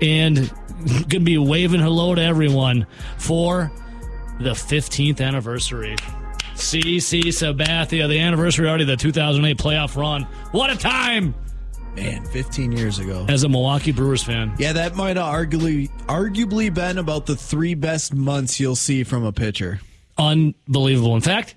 [0.01, 0.35] and
[0.77, 2.85] going to be waving hello to everyone
[3.17, 3.71] for
[4.39, 5.95] the 15th anniversary.
[6.55, 10.23] CC Sabathia, the anniversary already of the 2008 playoff run.
[10.51, 11.35] What a time
[11.95, 13.25] Man, 15 years ago.
[13.29, 14.53] as a Milwaukee Brewers fan.
[14.57, 19.23] Yeah, that might have arguably arguably been about the three best months you'll see from
[19.23, 19.79] a pitcher.
[20.17, 21.15] Unbelievable.
[21.15, 21.55] In fact,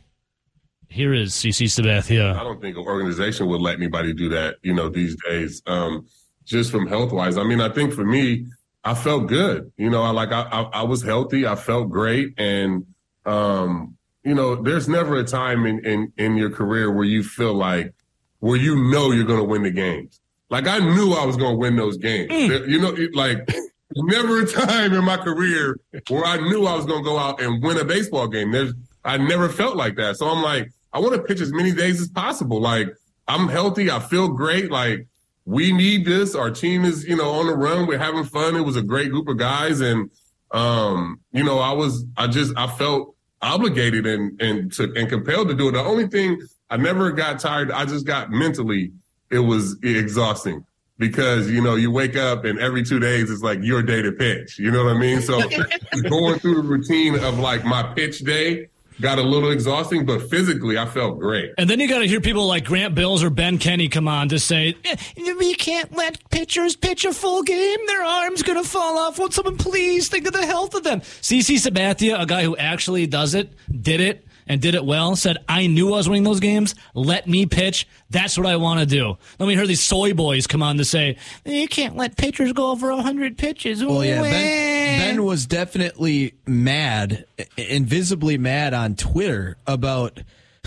[0.88, 2.34] here is CC Sabathia.
[2.34, 5.62] I don't think an organization would let anybody do that, you know, these days.
[5.66, 6.06] Um,
[6.44, 7.38] just from health wise.
[7.38, 8.46] I mean, I think for me,
[8.84, 9.72] I felt good.
[9.76, 11.46] You know, I like I, I, I was healthy.
[11.46, 12.86] I felt great, and
[13.26, 17.54] um, you know, there's never a time in in in your career where you feel
[17.54, 17.94] like
[18.40, 20.20] where you know you're going to win the games.
[20.48, 22.28] Like I knew I was going to win those games.
[22.48, 23.48] There- You know, it, like
[23.96, 25.78] never a time in my career
[26.08, 28.50] where I knew I was going to go out and win a baseball game.
[28.50, 28.72] There's
[29.04, 30.16] I never felt like that.
[30.16, 32.60] So I'm like, I want to pitch as many days as possible.
[32.60, 32.88] Like
[33.28, 33.90] I'm healthy.
[33.90, 34.70] I feel great.
[34.70, 35.06] Like
[35.50, 36.36] we need this.
[36.36, 37.88] Our team is, you know, on the run.
[37.88, 38.54] We're having fun.
[38.54, 39.80] It was a great group of guys.
[39.80, 40.08] And,
[40.52, 45.48] um, you know, I was, I just, I felt obligated and, and to, and compelled
[45.48, 45.72] to do it.
[45.72, 46.40] The only thing
[46.70, 47.72] I never got tired.
[47.72, 48.92] I just got mentally,
[49.28, 50.64] it was exhausting
[50.98, 54.12] because, you know, you wake up and every two days it's like your day to
[54.12, 54.56] pitch.
[54.56, 55.20] You know what I mean?
[55.20, 55.40] So
[56.08, 58.68] going through the routine of like my pitch day
[59.00, 61.52] got a little exhausting, but physically I felt great.
[61.58, 64.28] And then you got to hear people like Grant Bills or Ben Kenny come on
[64.28, 64.96] to say, "Eh,
[65.38, 67.78] we can't let pitchers pitch a full game.
[67.86, 69.18] Their arm's to fall off.
[69.18, 71.00] Won't someone please think of the health of them?
[71.00, 75.38] CC Sabathia, a guy who actually does it, did it, and did it well, said,
[75.48, 76.74] I knew I was winning those games.
[76.92, 77.86] Let me pitch.
[78.10, 79.16] That's what I want to do.
[79.38, 82.72] Then we heard these soy boys come on to say, you can't let pitchers go
[82.72, 83.84] over 100 pitches.
[83.84, 87.26] Well, yeah, ben, ben was definitely mad,
[87.56, 90.20] invisibly mad on Twitter about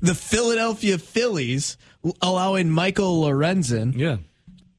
[0.00, 1.76] the Philadelphia Phillies
[2.22, 4.16] allowing Michael Lorenzen Yeah.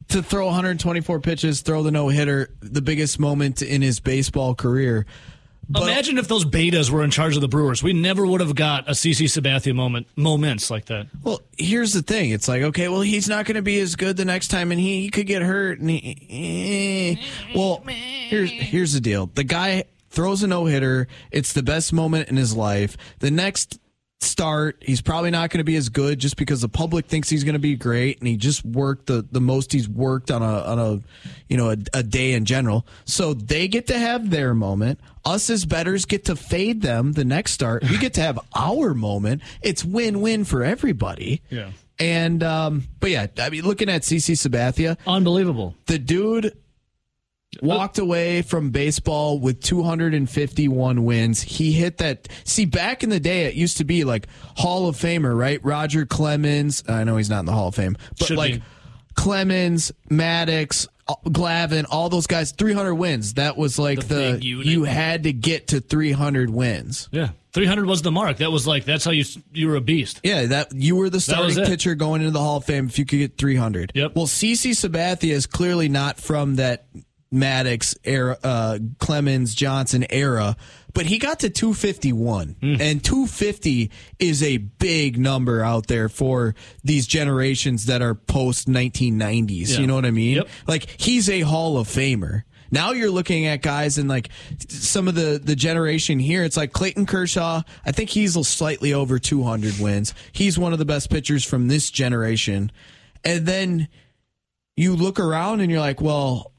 [0.08, 5.06] to throw 124 pitches, throw the no hitter, the biggest moment in his baseball career.
[5.76, 7.84] Imagine if those betas were in charge of the Brewers.
[7.84, 11.08] We never would have got a CC Sabathia moment moments like that.
[11.24, 12.32] Well, here's the thing.
[12.32, 14.80] It's like, okay, well, he's not going to be as good the next time, and
[14.80, 15.80] he, he could get hurt.
[15.80, 17.56] And he, eh.
[17.56, 19.28] Well, here's here's the deal.
[19.28, 21.08] The guy throws a no hitter.
[21.32, 22.98] It's the best moment in his life.
[23.20, 23.80] The next
[24.24, 27.44] start, he's probably not going to be as good just because the public thinks he's
[27.44, 30.46] going to be great, and he just worked the, the most he's worked on a
[30.62, 31.00] on a
[31.50, 32.86] you know a, a day in general.
[33.06, 35.00] So they get to have their moment.
[35.26, 37.84] Us as betters get to fade them the next start.
[37.84, 39.42] We get to have our moment.
[39.62, 41.42] It's win win for everybody.
[41.50, 41.72] Yeah.
[42.00, 45.76] And um, but yeah, I mean, looking at CC Sabathia, Unbelievable.
[45.86, 46.58] the dude
[47.62, 51.42] walked away from baseball with 251 wins.
[51.42, 52.28] He hit that.
[52.44, 54.28] See, back in the day, it used to be like
[54.58, 55.64] Hall of Famer, right?
[55.64, 56.84] Roger Clemens.
[56.88, 58.64] Uh, I know he's not in the Hall of Fame, but Should like be.
[59.16, 63.34] Clemens, Maddux, uh, Glavine, all those guys, 300 wins.
[63.34, 67.10] That was like The the, you had to get to 300 wins.
[67.12, 67.30] Yeah.
[67.54, 68.38] 300 was the mark.
[68.38, 70.22] That was like, that's how you you were a beast.
[70.24, 73.06] Yeah, that you were the starting pitcher going into the Hall of Fame if you
[73.06, 73.92] could get 300.
[73.94, 74.16] Yep.
[74.16, 76.86] Well, CC Sabathia is clearly not from that
[77.34, 80.58] Maddux era, uh, Clemens Johnson era,
[80.94, 82.76] but he got to 251, Hmm.
[82.82, 89.72] and 250 is a big number out there for these generations that are post 1990s.
[89.74, 89.80] Yeah.
[89.80, 90.36] You know what I mean?
[90.38, 90.50] Yep.
[90.68, 92.42] Like he's a Hall of Famer.
[92.74, 94.30] Now you're looking at guys in like
[94.70, 96.44] some of the the generation here.
[96.44, 97.64] It's like Clayton Kershaw.
[97.86, 100.14] I think he's slightly over 200 wins.
[100.32, 102.72] He's one of the best pitchers from this generation.
[103.26, 103.88] And then
[104.78, 106.51] you look around and you're like, well,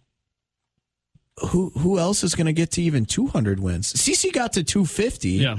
[1.49, 3.93] who who else is going to get to even 200 wins?
[3.93, 5.31] CC got to 250.
[5.31, 5.59] Yeah.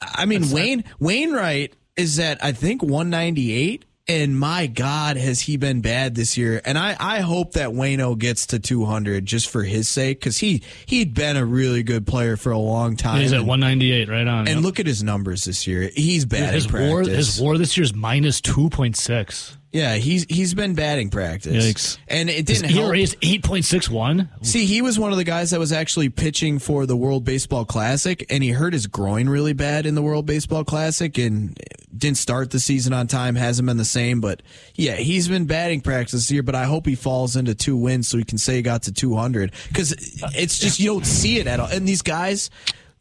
[0.00, 5.80] I mean, Wayne Wainwright is at I think 198, and my God, has he been
[5.80, 6.60] bad this year?
[6.64, 10.62] And I I hope that Wayno gets to 200 just for his sake because he
[10.86, 13.20] he'd been a really good player for a long time.
[13.22, 14.40] He's at and, 198 right on.
[14.46, 14.62] and Yep.
[14.64, 15.90] look at his numbers this year.
[15.94, 16.90] He's bad his in practice.
[16.90, 19.56] war his war this year is minus 2.6.
[19.74, 21.66] yeah, he's he's been batting practice.
[21.66, 21.98] Yikes.
[22.06, 22.90] And it didn't help.
[22.90, 24.46] ERA is 8.61.
[24.46, 27.64] See, he was one of the guys that was actually pitching for the World Baseball
[27.64, 31.58] Classic, and he hurt his groin really bad in the World Baseball Classic and
[31.96, 34.20] didn't start the season on time, hasn't been the same.
[34.20, 34.42] But
[34.76, 38.06] yeah, he's been batting practice this year, but I hope he falls into two wins
[38.06, 39.90] so he can say he got to 200 because
[40.36, 41.66] it's just, you don't see it at all.
[41.66, 42.48] And these guys,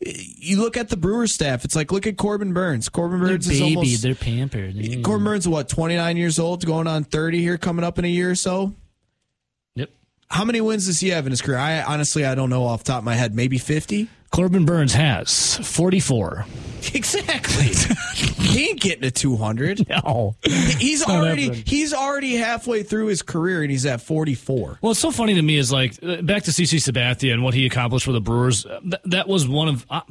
[0.06, 2.90] you look at the Brewers staff, it's like, look at Corbin Burnes.
[2.90, 4.02] Corbin Burnes is almost.
[4.02, 4.76] they're pampered.
[4.78, 8.10] Eh, Corbin Burnes, what, 29 years old, going on 30 here, coming up in a
[8.10, 8.74] year or so?
[9.76, 9.90] Yep.
[10.30, 11.58] How many wins does he have in his career?
[11.58, 13.36] I honestly I don't know off the top of my head.
[13.36, 14.10] Maybe fifty.
[14.34, 16.46] Corbin Burnes has 44.
[16.94, 17.70] Exactly.
[18.44, 19.88] he ain't getting to two hundred.
[20.04, 20.36] No.
[20.44, 21.64] He's already happening.
[21.66, 24.80] he's already halfway through his career and he's at forty four.
[24.82, 27.66] Well, it's so funny to me is like back to CC Sabathia and what he
[27.66, 28.64] accomplished for the Brewers.
[28.64, 30.02] Th- that was one of uh,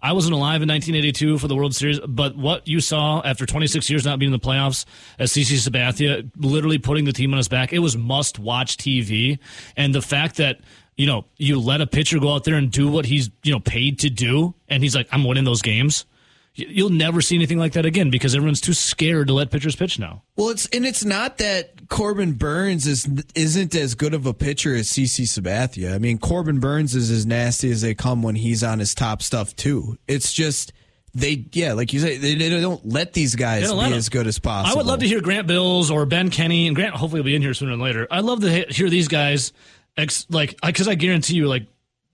[0.00, 3.90] I wasn't alive in 1982 for the World Series, but what you saw after 26
[3.90, 4.84] years not being in the playoffs
[5.18, 9.40] as CC Sabathia literally putting the team on his back, it was must watch TV.
[9.76, 10.60] And the fact that
[11.00, 13.60] you know you let a pitcher go out there and do what he's you know
[13.60, 16.04] paid to do, and he's like, I'm winning those games.
[16.52, 19.98] You'll never see anything like that again because everyone's too scared to let pitchers pitch
[19.98, 20.24] now.
[20.36, 24.74] Well, it's and it's not that Corbin Burnes is isn't as good of a pitcher
[24.74, 25.94] as CC Sabathia.
[25.94, 29.22] I mean, Corbin Burnes is as nasty as they come when he's on his top
[29.22, 29.96] stuff too.
[30.06, 30.72] It's just
[31.14, 34.38] they yeah, like you say, they, they don't let these guys be as good as
[34.38, 34.72] possible.
[34.72, 37.34] I would love to hear Grant Bills or Ben Kenny, and Grant hopefully will be
[37.34, 38.06] in here sooner than later.
[38.10, 39.52] I'd love to hear these guys,
[39.96, 41.66] ex- like, because I guarantee you, like,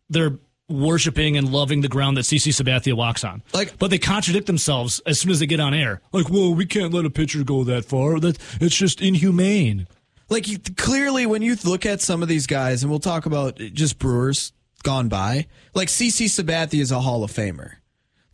[0.09, 3.43] they're worshiping and loving the ground that CC Sabathia walks on.
[3.55, 6.01] Like- but they contradict themselves as soon as they get on air.
[6.13, 8.19] Like, well, we can't let a pitcher go that far.
[8.19, 9.87] That it's just inhumane.
[10.29, 13.59] like you- clearly when you look at some of these guys, and we'll talk about
[13.59, 14.53] just Brewers
[14.83, 17.75] gone by, like CC Sabathia is a Hall of Famer.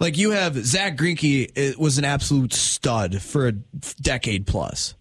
[0.01, 4.95] Like you have Zack Greinke it was an absolute stud for a decade plus,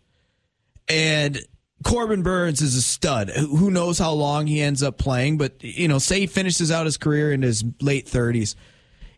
[0.89, 1.39] and
[1.84, 3.30] Corbin Burnes is a stud.
[3.30, 5.38] Who knows how long he ends up playing?
[5.38, 8.56] But you know, say he finishes out his career in his late thirties.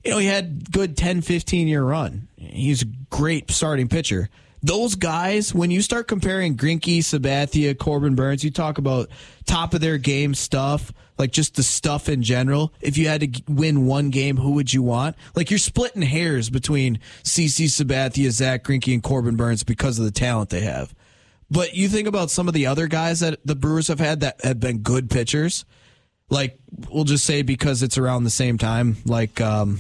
[0.04, 2.28] You know, he had good 10, 15 year run.
[2.36, 4.30] He's a great starting pitcher.
[4.62, 9.10] Those guys, when you start comparing Greinke, Sabathia, Corbin Burnes, you talk about
[9.46, 12.74] top of their game stuff, like just the stuff in general.
[12.80, 15.18] If you had to win one game, who would you want?
[15.36, 20.12] Like you're splitting hairs between CC Sabathia, Zack Greinke, and Corbin Burnes because of the
[20.12, 20.94] talent they have.
[21.54, 24.44] But you think about some of the other guys that the Brewers have had that
[24.44, 25.66] have been good pitchers.
[26.28, 26.58] Like
[26.90, 29.80] we'll just say because it's around the same time, like um,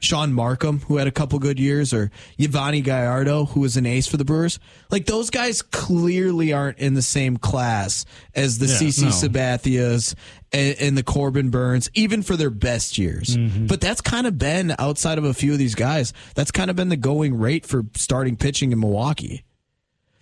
[0.00, 4.06] Shaun Marcum, who had a couple good years, or Yovani Gallardo, who was an ace
[4.06, 4.58] for the Brewers.
[4.90, 8.04] Like those guys clearly aren't in the same class
[8.34, 9.10] as the Yeah, CC no.
[9.10, 10.14] Sabathias
[10.52, 13.34] and, and the Corbin Burnes, even for their best years.
[13.34, 13.66] Mm-hmm.
[13.66, 16.12] But that's kind of been outside of a few of these guys.
[16.34, 19.42] That's kind of been the going rate for starting pitching in Milwaukee.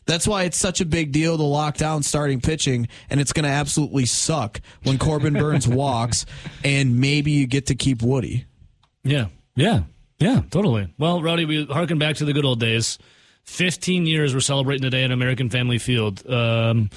[0.05, 3.45] That's why it's such a big deal to lock down starting pitching, and it's going
[3.45, 6.27] to absolutely suck when Corbin Burnes walks,
[6.65, 8.45] and maybe you get to keep Woody.
[9.05, 9.83] Yeah, yeah,
[10.19, 10.93] yeah, totally.
[10.99, 12.99] Well, Rowdy, we harken back to the good old days.
[13.45, 16.25] Fifteen years we're celebrating today at American Family Field.
[16.29, 16.91] Um,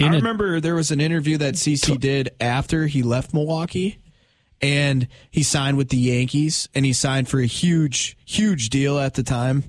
[0.00, 3.98] I a- remember there was an interview that CC did after he left Milwaukee,
[4.60, 9.14] and he signed with the Yankees, and he signed for a huge, huge deal at
[9.14, 9.64] the time.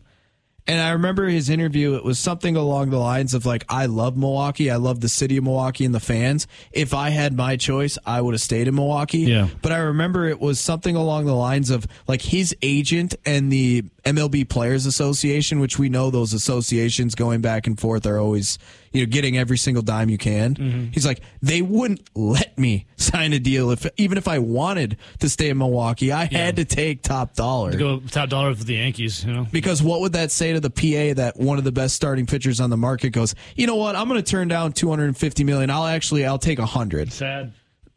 [0.68, 1.96] And I remember his interview.
[1.96, 4.70] It was something along the lines of like, "I love Milwaukee.
[4.70, 6.46] I love the city of Milwaukee and the fans.
[6.74, 9.48] If I had my choice, I would have stayed in Milwaukee." Yeah.
[9.62, 13.86] But I remember it was something along the lines of like his agent and the
[14.16, 18.58] MLB Players Association, which we know those associations going back and forth are always
[18.92, 20.56] you know getting every single dime you can.
[20.56, 20.92] Mm-hmm.
[20.92, 25.30] He's like, they wouldn't let me sign a deal if even if I wanted to
[25.30, 27.72] stay in Milwaukee, I had to take top dollar.
[27.72, 29.26] To go top dollar for the Yankees.
[29.26, 31.96] You know, Because what would that say to the PA that one of the best
[31.96, 35.44] starting pitchers on the market goes, you know what, I'm going to turn down 250
[35.44, 35.70] million.
[35.70, 37.12] I'll actually, I'll take 100.
[37.12, 37.54] sad.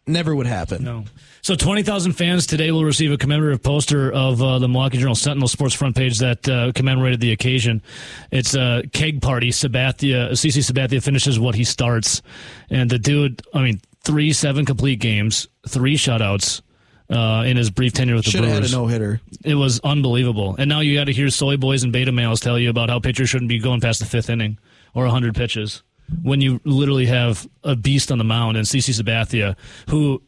[0.07, 0.83] Never would happen.
[0.83, 1.05] No.
[1.43, 5.49] So 20,000 fans today will receive a commemorative poster of uh, the Milwaukee Journal Sentinel
[5.49, 7.83] sports front page that uh, commemorated the occasion.
[8.31, 9.51] It's a keg party.
[9.51, 12.23] Sabathia, CC Sabathia finishes what he starts.
[12.71, 16.63] And the dude, I mean, three seven complete games, three shutouts
[17.09, 18.73] uh, in his brief tenure with the Should have had Brewers.
[18.73, 19.21] a no hitter.
[19.45, 20.57] It was unbelievable.
[20.59, 23.01] And now you got to hear soy boys and beta males tell you about how
[23.01, 24.59] pitchers shouldn't be going past the fifth inning
[24.95, 25.83] or 100 pitches
[26.23, 29.57] when you literally have a beast on the mound and CC Sabathia
[29.89, 30.23] who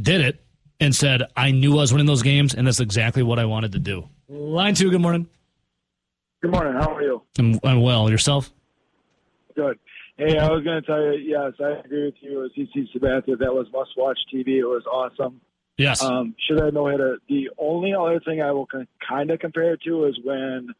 [0.00, 0.44] did it
[0.80, 3.72] and said, I knew I was winning those games, and that's exactly what I wanted
[3.72, 4.08] to do.
[4.28, 5.28] Line two, good morning.
[6.40, 6.72] Good morning.
[6.74, 7.22] How are you?
[7.38, 8.10] I'm, I'm well.
[8.10, 8.50] Yourself?
[9.54, 9.78] Good.
[10.16, 12.50] Hey, I was going to tell you, yes, I agree with you.
[12.56, 13.38] CC Sabathia.
[13.38, 14.58] That was must watch TV.
[14.58, 15.40] It was awesome.
[15.78, 16.02] Yes.
[16.02, 16.84] Um, should I know?
[16.84, 17.18] no hitter?
[17.28, 18.66] The only other thing I will
[19.08, 20.74] kind of compare it to is when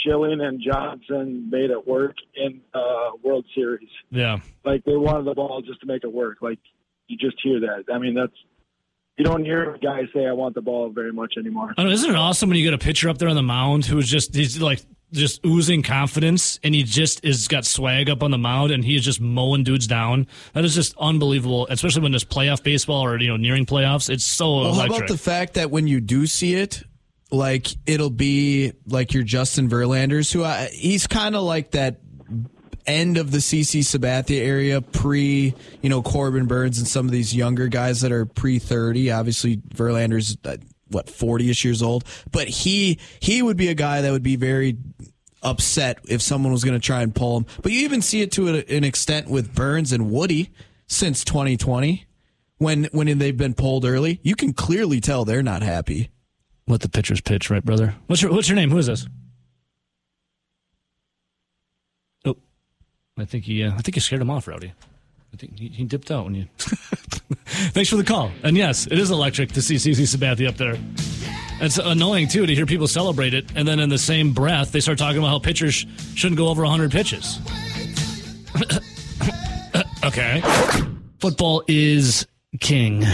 [0.00, 3.88] Schilling and Johnson made it work in uh, World Series.
[4.10, 4.38] yeah.
[4.64, 6.38] Like they wanted the ball just to make it work.
[6.40, 6.58] Like
[7.08, 7.84] you just hear that.
[7.92, 8.32] I mean, that's
[9.18, 11.74] you don't hear guys say I want the ball very much anymore.
[11.76, 13.84] I know, isn't it awesome when you get a pitcher up there on the mound
[13.84, 14.80] who's just he's like
[15.12, 18.96] just oozing confidence and he just is got swag up on the mound and he
[18.96, 20.26] is just mowing dudes down.
[20.54, 24.08] That is just unbelievable, especially when there's playoff baseball or you know nearing playoffs.
[24.08, 26.82] It's so Well, how about the fact that when you do see it,
[27.32, 32.00] like it'll be like your Justin Verlanders, who I, he's kind of like that
[32.86, 37.34] end of the CC Sabathia area, pre you know Corbin Burnes and some of these
[37.34, 39.10] younger guys that are pre thirty.
[39.10, 40.58] Obviously, Verlander's uh,
[40.88, 44.36] what forty ish years old, but he he would be a guy that would be
[44.36, 44.76] very
[45.42, 47.46] upset if someone was going to try and pull him.
[47.62, 50.50] But you even see it to an extent with Burnes and Woody
[50.86, 52.06] since 2020
[52.58, 54.20] when when they've been pulled early.
[54.22, 56.10] You can clearly tell they're not happy.
[56.66, 57.94] Let the pitchers pitch, right, brother?
[58.06, 58.70] What's your What's your name?
[58.70, 59.06] Who is this?
[62.24, 62.36] Oh,
[63.18, 63.64] I think he.
[63.64, 64.72] Uh, I think you scared him off, Rowdy.
[65.32, 66.46] I think he, he dipped out when you.
[66.58, 68.30] Thanks for the call.
[68.42, 70.76] And yes, it is electric to see CC Sabathia up there.
[71.60, 74.80] It's annoying too to hear people celebrate it, and then in the same breath they
[74.80, 77.38] start talking about how pitchers shouldn't go over 100 pitches.
[80.04, 80.42] okay,
[81.18, 82.26] football is
[82.60, 83.04] king.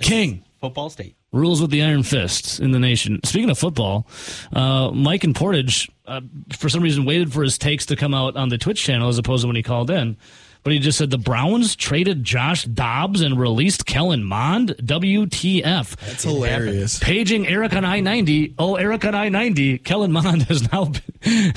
[0.00, 1.16] King Football state.
[1.32, 3.20] Rules with the iron fist in the nation.
[3.24, 4.06] Speaking of football,
[4.52, 6.20] uh, Mike and Portage, uh,
[6.52, 9.18] for some reason, waited for his takes to come out on the Twitch channel as
[9.18, 10.16] opposed to when he called in.
[10.64, 14.76] But he just said the Browns traded Josh Dobbs and released Kellen Mond.
[14.78, 15.96] WTF?
[15.96, 17.00] That's hilarious.
[17.00, 18.54] Paging Eric on I ninety.
[18.60, 19.78] Oh, Eric on I ninety.
[19.78, 21.52] Kellen Mond has now been,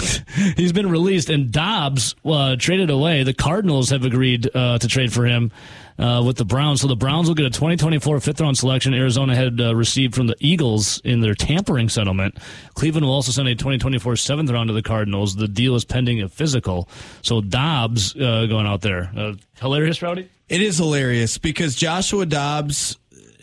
[0.58, 3.22] he's been released, and Dobbs uh, traded away.
[3.22, 5.52] The Cardinals have agreed uh, to trade for him
[5.98, 6.82] uh, with the Browns.
[6.82, 10.28] So the Browns will get a 2024 fifth round selection Arizona had uh, received from
[10.28, 12.38] the Eagles in their tampering settlement.
[12.74, 15.36] Cleveland will also send a 2024 seventh round to the Cardinals.
[15.36, 16.90] The deal is pending a physical.
[17.22, 19.12] So Dobbs uh, going out there.
[19.16, 20.30] Uh, hilarious, Rowdy.
[20.48, 22.98] It is hilarious because Joshua Dobbs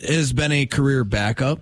[0.07, 1.59] has been a career backup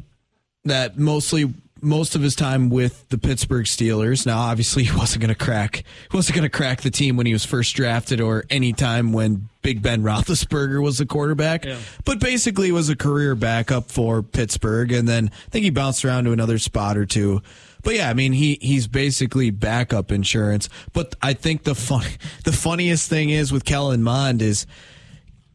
[0.66, 4.26] that mostly most of his time with the Pittsburgh Steelers.
[4.26, 5.84] Now, obviously, he wasn't going to crack.
[6.10, 9.14] He wasn't going to crack the team when he was first drafted, or any time
[9.14, 11.66] when Big Ben Roethlisberger was the quarterback.
[11.66, 11.78] Yeah.
[12.06, 16.26] But basically, was a career backup for Pittsburgh, and then I think he bounced around
[16.26, 17.42] to another spot or two.
[17.84, 20.70] But yeah, I mean, he he's basically backup insurance.
[20.94, 22.06] But I think the fun,
[22.44, 24.66] the funniest thing is with Kellen Mond is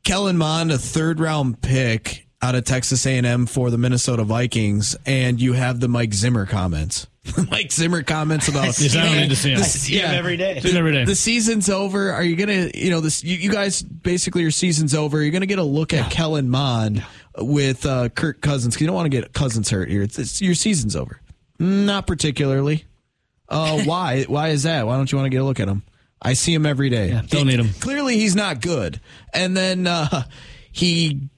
[0.04, 5.40] Kellen Mond, a third round pick out of Texas A&M for the Minnesota Vikings, and
[5.40, 7.08] you have the Mike Zimmer comments.
[7.50, 8.66] Mike Zimmer comments about.
[8.78, 9.56] Yes, I don't need to see him.
[9.58, 10.60] the- I see him every day.
[10.60, 11.04] See him every day.
[11.04, 12.12] The season's over.
[12.12, 13.24] Are you gonna, you know, this?
[13.24, 15.20] You, you guys basically your season's over.
[15.20, 17.04] You're gonna get a look at Kellen Mond
[17.36, 18.76] with uh, Kirk Cousins.
[18.76, 20.02] 'cause You don't want to get Cousins hurt here.
[20.02, 21.20] It's, it's your season's over.
[21.58, 22.84] Not particularly.
[23.48, 24.22] Uh, why?
[24.28, 24.86] Why is that?
[24.86, 25.82] Why don't you want to get a look at him?
[26.22, 27.08] I see him every day.
[27.08, 27.70] Yeah, don't need him.
[27.80, 29.00] Clearly, he's not good.
[29.34, 30.24] And then uh,
[30.72, 31.28] he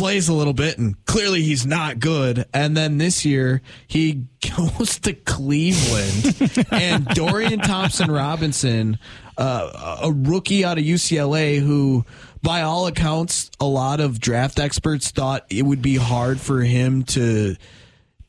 [0.00, 2.46] plays a little bit, and clearly he's not good.
[2.54, 4.24] And then this year he
[4.56, 8.98] goes to Cleveland, and Dorian Thompson Robinson,
[9.36, 12.06] uh, a rookie out of UCLA, who
[12.42, 17.02] by all accounts, a lot of draft experts thought it would be hard for him
[17.02, 17.56] to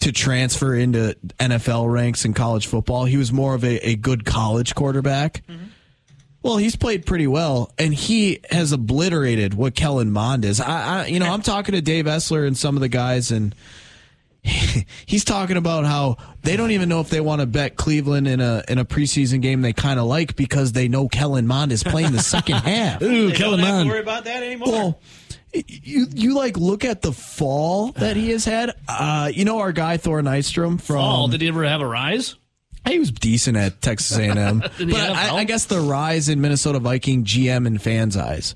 [0.02, 3.06] to transfer into NFL ranks in college football.
[3.06, 5.42] He was more of a, a good college quarterback.
[6.44, 10.60] Well, he's played pretty well, and he has obliterated what Kellen Mond is.
[10.60, 13.54] I, I you know, I'm talking to Dave Essler and some of the guys, and
[15.06, 18.42] he's talking about how they don't even know if they want to bet Cleveland in
[18.42, 21.84] a in a preseason game they kind of like because they know Kellen Mond is
[21.84, 23.02] playing the second half.
[23.04, 23.90] Ooh, They Kellen don't have to Mond.
[23.90, 24.68] worry about that anymore.
[24.72, 25.00] Well,
[25.54, 28.74] you you like look at the fall that he has had.
[28.88, 32.36] Uh, you know our guy Thor Nystrom from Oh, did he ever have a rise?
[32.88, 35.38] He was decent at Texas A&M, but Did he have I.
[35.38, 38.56] I guess the rise in Minnesota Viking GM and fans' eyes.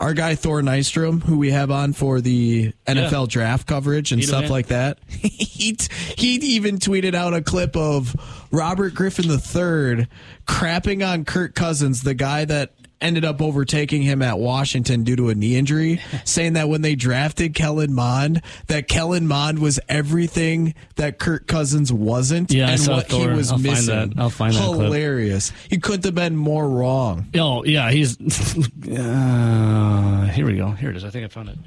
[0.00, 4.28] Our guy Thor Nystrom, who we have on for the NFL draft coverage and Neat
[4.28, 4.50] stuff man.
[4.50, 5.76] like that, he
[6.16, 8.16] he even tweeted out a clip of
[8.50, 10.06] Robert Griffin III
[10.46, 15.28] crapping on Kirk Cousins, the guy that ended up overtaking him at Washington due to
[15.30, 20.74] a knee injury, saying that when they drafted Kellen Mond, that Kellen Mond was everything
[20.96, 24.10] that Kirk Cousins wasn't, Yeah, and what he was I'll find missing.
[24.10, 24.18] that.
[24.20, 24.80] I'll find that clip.
[24.80, 25.52] Hilarious.
[25.68, 27.26] He couldn't have been more wrong.
[27.34, 28.18] Oh, yeah, he's.
[28.98, 30.70] uh, here we go.
[30.72, 31.04] Here it is.
[31.04, 31.58] I think I found it.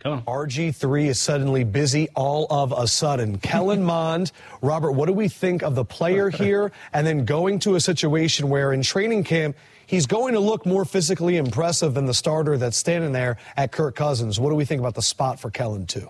[0.00, 0.22] Come on.
[0.22, 3.38] RG3 is suddenly busy all of a sudden.
[3.42, 4.30] Kellen Mond,
[4.62, 6.72] Robert, what do we think of the player here?
[6.92, 10.84] And then going to a situation where in training camp, he's going to look more
[10.84, 14.38] physically impressive than the starter that's standing there at Kirk Cousins.
[14.38, 16.08] What do we think about the spot for Kellen, too?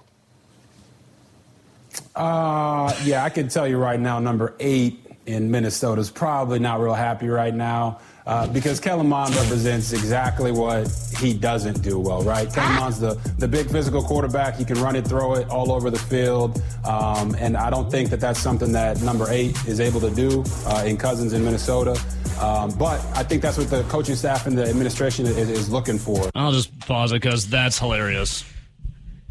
[2.15, 6.81] Uh, yeah, I can tell you right now, number eight in Minnesota is probably not
[6.81, 10.87] real happy right now uh, because Kellen Mond represents exactly what
[11.19, 12.53] he doesn't do well, right?
[12.53, 14.57] Kellen Mond's the, the big physical quarterback.
[14.57, 16.63] He can run it, throw it all over the field.
[16.85, 20.45] Um, and I don't think that that's something that number eight is able to do
[20.67, 21.99] uh, in Cousins in Minnesota.
[22.39, 25.99] Um, but I think that's what the coaching staff and the administration is, is looking
[25.99, 26.31] for.
[26.35, 28.45] I'll just pause it because that's hilarious.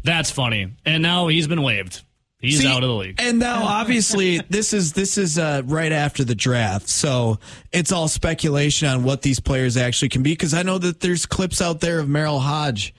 [0.02, 0.72] That's funny.
[0.84, 2.02] And now he's been waived.
[2.40, 3.16] He's See, out of the league.
[3.20, 7.38] And now, obviously, this is this is uh, right after the draft, so
[7.72, 10.32] it's all speculation on what these players actually can be.
[10.32, 12.94] Because I know that there's clips out there of Merril Hoge,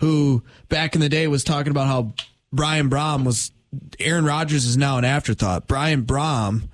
[0.00, 2.14] who back in the day was talking about how
[2.50, 3.52] Brian Brohm was
[3.98, 5.66] Aaron Rodgers is now an afterthought.
[5.66, 6.68] Brian Brohm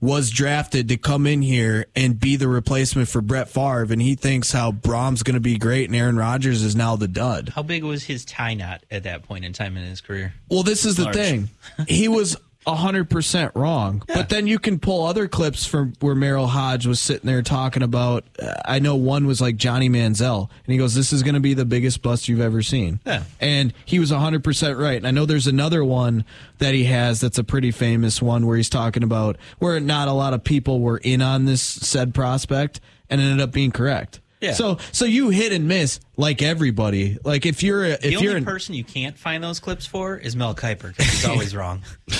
[0.00, 4.14] was drafted to come in here and be the replacement for Brett Favre, and he
[4.14, 7.50] thinks how Brohm's going to be great, and Aaron Rodgers is now the dud.
[7.54, 10.34] How big was his tie knot at that point in time in his career?
[10.50, 11.48] Well, this is the thing.
[11.88, 12.36] He was
[12.66, 14.02] 100% wrong.
[14.06, 17.82] But then you can pull other clips from where Merril Hoge was sitting there talking
[17.82, 18.24] about.
[18.40, 20.50] Uh, I know one was like Johnny Manziel.
[20.64, 23.00] And he goes, This is going to be the biggest bust you've ever seen.
[23.06, 23.22] Yeah.
[23.40, 24.96] And he was 100% right.
[24.96, 26.24] And I know there's another one
[26.58, 30.12] that he has that's a pretty famous one where he's talking about where not a
[30.12, 34.20] lot of people were in on this said prospect and ended up being correct.
[34.40, 34.52] Yeah.
[34.52, 37.18] So so you hit and miss like everybody.
[37.24, 39.86] Like if you're a, if The you're only an, person you can't find those clips
[39.86, 41.82] for is Mel Kiper because he's always wrong.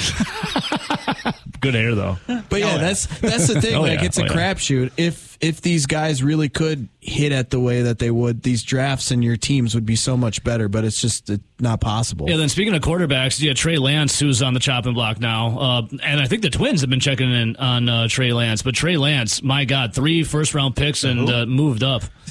[1.61, 2.17] Good air, though.
[2.49, 3.75] But yeah, Oh, that's that's the thing.
[3.77, 4.07] Oh, like yeah.
[4.07, 4.33] it's a Oh, yeah.
[4.33, 4.93] crapshoot.
[4.97, 9.11] If if these guys really could hit at the way that they would, these drafts
[9.11, 10.69] and your teams would be so much better.
[10.69, 12.29] But it's just uh, not possible.
[12.29, 15.59] Yeah, then speaking of quarterbacks, yeah, Trey Lance, who's on the chopping block now.
[15.59, 18.63] Uh, and I think the Twins have been checking in on uh, Trey Lance.
[18.63, 22.03] But Trey Lance, my God, three first round picks and uh, moved up.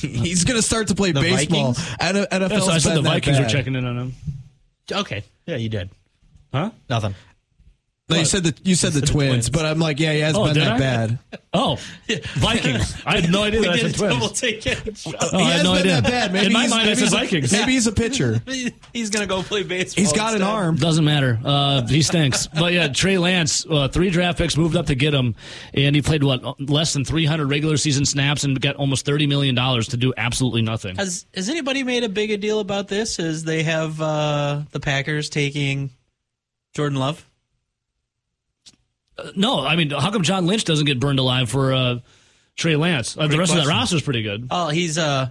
[0.00, 1.72] He's going to start to play The baseball.
[1.72, 1.96] Vikings?
[2.00, 4.14] N- NFL's Yeah, so I said been the Vikings were checking in on him.
[4.90, 5.90] Okay, yeah, you did.
[6.54, 6.70] Huh?
[6.88, 7.14] Nothing.
[8.08, 9.50] No, you said the you said the the twins, Twins.
[9.50, 10.78] but I'm like, yeah, he has Oh, been that I?
[10.78, 11.18] bad.
[11.52, 11.76] Oh,
[12.36, 12.94] Vikings.
[13.04, 14.40] I had no idea We that I did a double Twins.
[14.40, 15.04] take it.
[15.20, 16.00] Oh, he I has had no been idea.
[16.02, 16.32] that bad.
[16.32, 17.52] Maybe In my he's, mind, I maybe said he's a- Vikings.
[17.52, 18.40] Maybe he's a pitcher.
[18.92, 20.02] He's gonna go play baseball.
[20.02, 20.76] He's got an arm.
[20.76, 21.38] Doesn't matter.
[21.44, 22.46] Uh, he stinks.
[22.46, 25.34] but yeah, Trey Lance, uh, three draft picks moved up to get him,
[25.74, 29.54] and he played what less than 300 regular season snaps and got almost 30 million
[29.54, 30.96] dollars to do absolutely nothing.
[30.96, 33.18] Has Has anybody made a big a deal about this?
[33.18, 35.90] As they have uh, the Packers taking
[36.74, 37.26] Jordan Love?
[39.34, 41.98] No, I mean, how come John Lynch doesn't get burned alive for uh,
[42.56, 43.16] Trey Lance.
[43.16, 44.48] Uh, the Great rest of that roster is pretty good.
[44.50, 45.30] Oh, he's uh,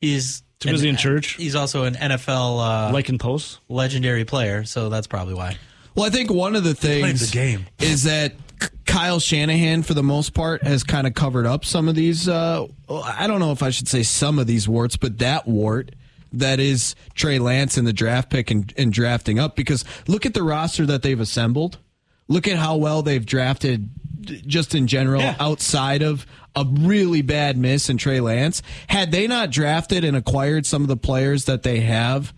[0.00, 1.32] he's Too busy an- in church.
[1.34, 3.58] He's also an NFL uh, Like in posts.
[3.68, 5.56] legendary player, so that's probably why.
[5.94, 7.66] Well, I think one of the things the game.
[7.80, 8.34] is that
[8.86, 12.28] Kyle Shanahan, for the most part, has kind of covered up some of these.
[12.28, 15.90] Uh, I don't know if I should say some of these warts, but that wart
[16.32, 19.56] that is Trey Lance in the draft pick and, and drafting up.
[19.56, 21.78] Because look at the roster that they've assembled.
[22.28, 23.88] Look at how well they've drafted,
[24.46, 25.36] just in general, Yeah.
[25.40, 28.62] outside of a really bad miss in Trey Lance.
[28.88, 32.32] Had they not drafted and acquired some of the players that they have,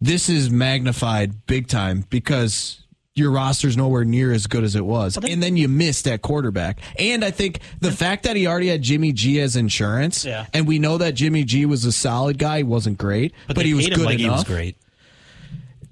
[0.00, 2.80] this is magnified big time because
[3.14, 5.16] your roster's nowhere near as good as it was.
[5.16, 6.80] And then you missed at quarterback.
[6.98, 10.46] And I think the fact that he already had Jimmy G as insurance, Yeah.
[10.52, 13.64] and we know that Jimmy G was a solid guy, he wasn't great, but, they
[13.66, 14.18] he was good like enough.
[14.18, 14.76] He was great.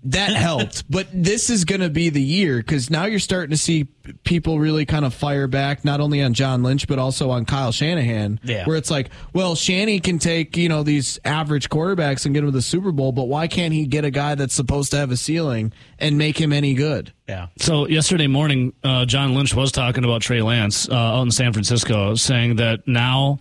[0.04, 0.84] That helped.
[0.90, 3.84] but this is going to be the year because now you're starting to see
[4.24, 7.72] people really kind of fire back, not only on John Lynch, but also on Kyle
[7.72, 8.40] Shanahan.
[8.42, 8.64] Yeah.
[8.64, 12.48] Where it's like, well, Shanny can take, you know, these average quarterbacks and get them
[12.48, 15.10] to the Super Bowl, but why can't he get a guy that's supposed to have
[15.10, 17.12] a ceiling and make him any good?
[17.28, 17.48] Yeah.
[17.58, 21.52] So yesterday morning, uh, John Lynch was talking about Trey Lance uh, out in San
[21.52, 23.38] Francisco, saying that now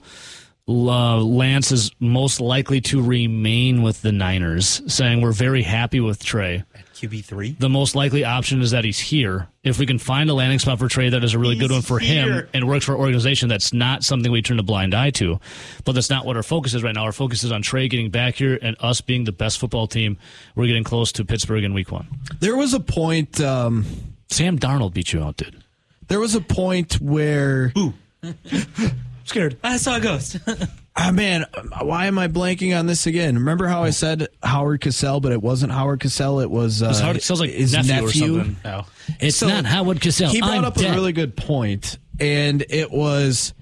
[0.72, 6.63] Lance is most likely to remain with the Niners, saying we're very happy with Trey.
[6.95, 7.55] QB three.
[7.57, 9.47] The most likely option is that he's here.
[9.63, 11.82] If we can find a landing spot for Trey that is a really good one
[11.82, 15.09] for him and works for an organization, that's not something we turn a blind eye
[15.11, 15.39] to.
[15.84, 17.03] But that's not what our focus is right now.
[17.05, 20.17] Our focus is on Trey getting back here and us being the best football team.
[20.55, 22.07] We're getting close to Pittsburgh in week one.
[22.39, 23.86] There was a point, um,
[24.30, 25.63] Sam Darnold beat you out, dude.
[26.07, 27.74] there was a point where,
[29.32, 29.57] Scared.
[29.63, 30.38] I saw a ghost.
[30.97, 31.45] ah, man,
[31.82, 33.36] why am I blanking on this again?
[33.36, 36.99] Remember how I said Howard Cosell, but it wasn't Howard Cosell, it was, uh, It's
[36.99, 37.15] hard.
[37.15, 38.05] It sounds like his nephew, nephew.
[38.36, 38.57] or something.
[38.65, 38.86] no.
[39.21, 40.32] It's So, not Howard Cosell.
[40.32, 40.91] He brought I'm up dead.
[40.91, 43.53] a really good point, and it was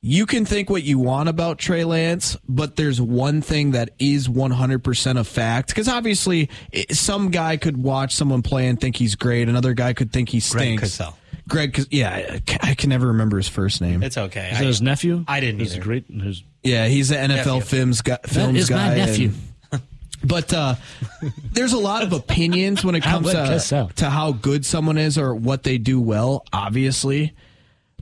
[0.00, 4.28] you can think what you want about Trey Lance, but there's one thing that is
[4.28, 5.70] 100% a fact.
[5.70, 9.92] Because obviously, it, some guy could watch someone play and think he's great, another guy
[9.92, 10.98] could think he Greg stinks.
[10.98, 11.14] Cosell.
[11.48, 12.40] Greg, Cas- yeah, I
[12.70, 14.02] I can never remember his first name.
[14.02, 14.50] It's okay.
[14.52, 15.24] Is that his nephew?
[15.26, 15.82] I didn't He's either.
[15.82, 16.04] great.
[16.08, 17.60] His, yeah, he's an NFL Nephew.
[17.62, 18.18] films guy.
[18.26, 19.32] Films is my guy nephew.
[19.72, 19.82] and-
[20.24, 20.74] but uh,
[21.52, 23.88] there's a lot of opinions when it comes Howard Cosell.
[23.88, 27.34] to, to how good someone is or what they do well, obviously.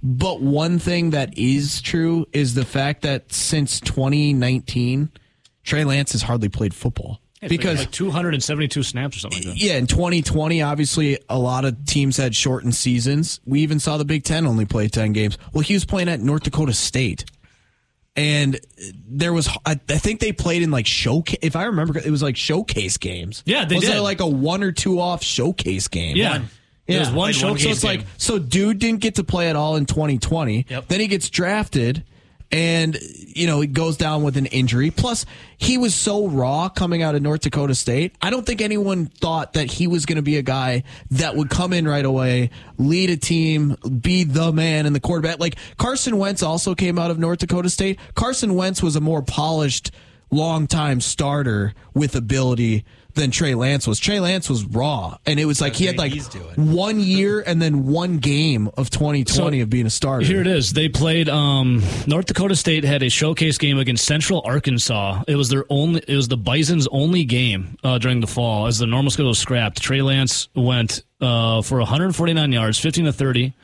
[0.03, 5.11] But one thing that is true is the fact that since 2019,
[5.65, 7.21] Trey Lance has hardly played football.
[7.49, 9.57] Because like 272 snaps or something like that.
[9.57, 13.41] yeah, in 2020, obviously a lot of teams had shortened seasons.
[13.45, 15.39] We even saw the Big Ten only play 10 games.
[15.53, 17.25] Well, he was playing at North Dakota State.
[18.19, 18.59] And
[19.07, 21.39] there was, I, I think they played in like showcase.
[21.43, 23.43] If I remember, it was like showcase games.
[23.45, 23.93] Yeah, they was did.
[23.93, 26.17] there like a one or two off showcase game?
[26.17, 26.43] Yeah.
[26.87, 27.63] There was one showcase.
[27.63, 30.67] So showcase it's like, so dude didn't get to play at all in 2020.
[30.69, 30.89] Yep.
[30.89, 32.05] Then he gets drafted
[32.53, 34.91] and, you know, he goes down with an injury.
[34.91, 35.27] Plus,
[35.59, 38.15] he was so raw coming out of North Dakota State.
[38.23, 41.51] I don't think anyone thought that he was going to be a guy that would
[41.51, 45.41] come in right away, lead a team, be the man and the quarterback.
[45.41, 47.99] Like Carson Wentz also came out of North Dakota State.
[48.15, 49.91] Carson Wentz was a more polished,
[50.31, 53.99] long-time starter with ability than Trey Lance was.
[53.99, 56.13] Trey Lance was raw, and it was like he had like
[56.57, 60.27] one year and then one game of 2020 So, of being a starter.
[60.27, 60.75] Here it is.
[60.75, 61.29] They played.
[61.31, 65.23] Um, North Dakota State had a showcase game against Central Arkansas.
[65.27, 66.03] It was their only.
[66.07, 69.39] It was the Bison's only game uh, during the fall as the normal schedule was
[69.39, 69.81] scrapped.
[69.81, 73.55] Trey Lance went uh, for 149 yards, 15 to 30,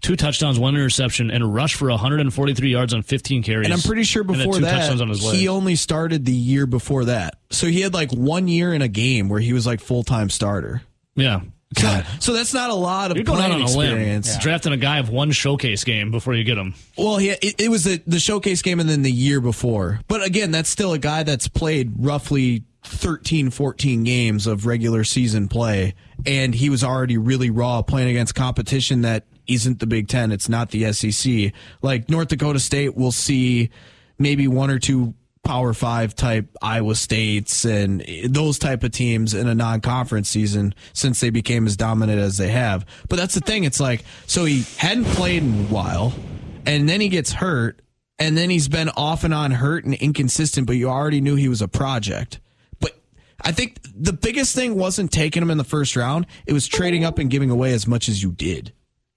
[0.00, 3.66] two touchdowns, one interception, and rushed for 143 yards on 15 carries.
[3.66, 7.06] And I'm pretty sure before that, touchdowns on his he only started the year before
[7.06, 7.34] that.
[7.50, 10.30] So he had like one year in a game where he was like full time
[10.30, 10.82] starter.
[11.14, 11.40] yeah.
[11.78, 14.38] So, so that's not a lot of You're going out on a limb, experience.
[14.38, 16.74] drafting a guy of one showcase game before you get him.
[16.98, 20.00] Well, he, it, it was the, the showcase game and then the year before.
[20.08, 25.46] But again, that's still a guy that's played roughly 13, 14 games of regular season
[25.46, 25.94] play.
[26.26, 30.32] And he was already really raw playing against competition that isn't the Big Ten.
[30.32, 31.52] It's not the SEC.
[31.82, 33.70] Like North Dakota State will see
[34.18, 39.48] maybe one or two Power Five type Iowa States and those type of teams in
[39.48, 42.84] a non-conference season since they became as dominant as they have.
[43.08, 43.64] But that's the thing.
[43.64, 46.12] It's like so he hadn't played in a while,
[46.66, 47.80] and then he gets hurt,
[48.18, 50.66] and then he's been off and on hurt and inconsistent.
[50.66, 52.38] But you already knew he was a project.
[52.78, 52.96] But
[53.42, 57.04] I think the biggest thing wasn't taking him in the first round; it was trading
[57.04, 58.72] up and giving away as much as you did.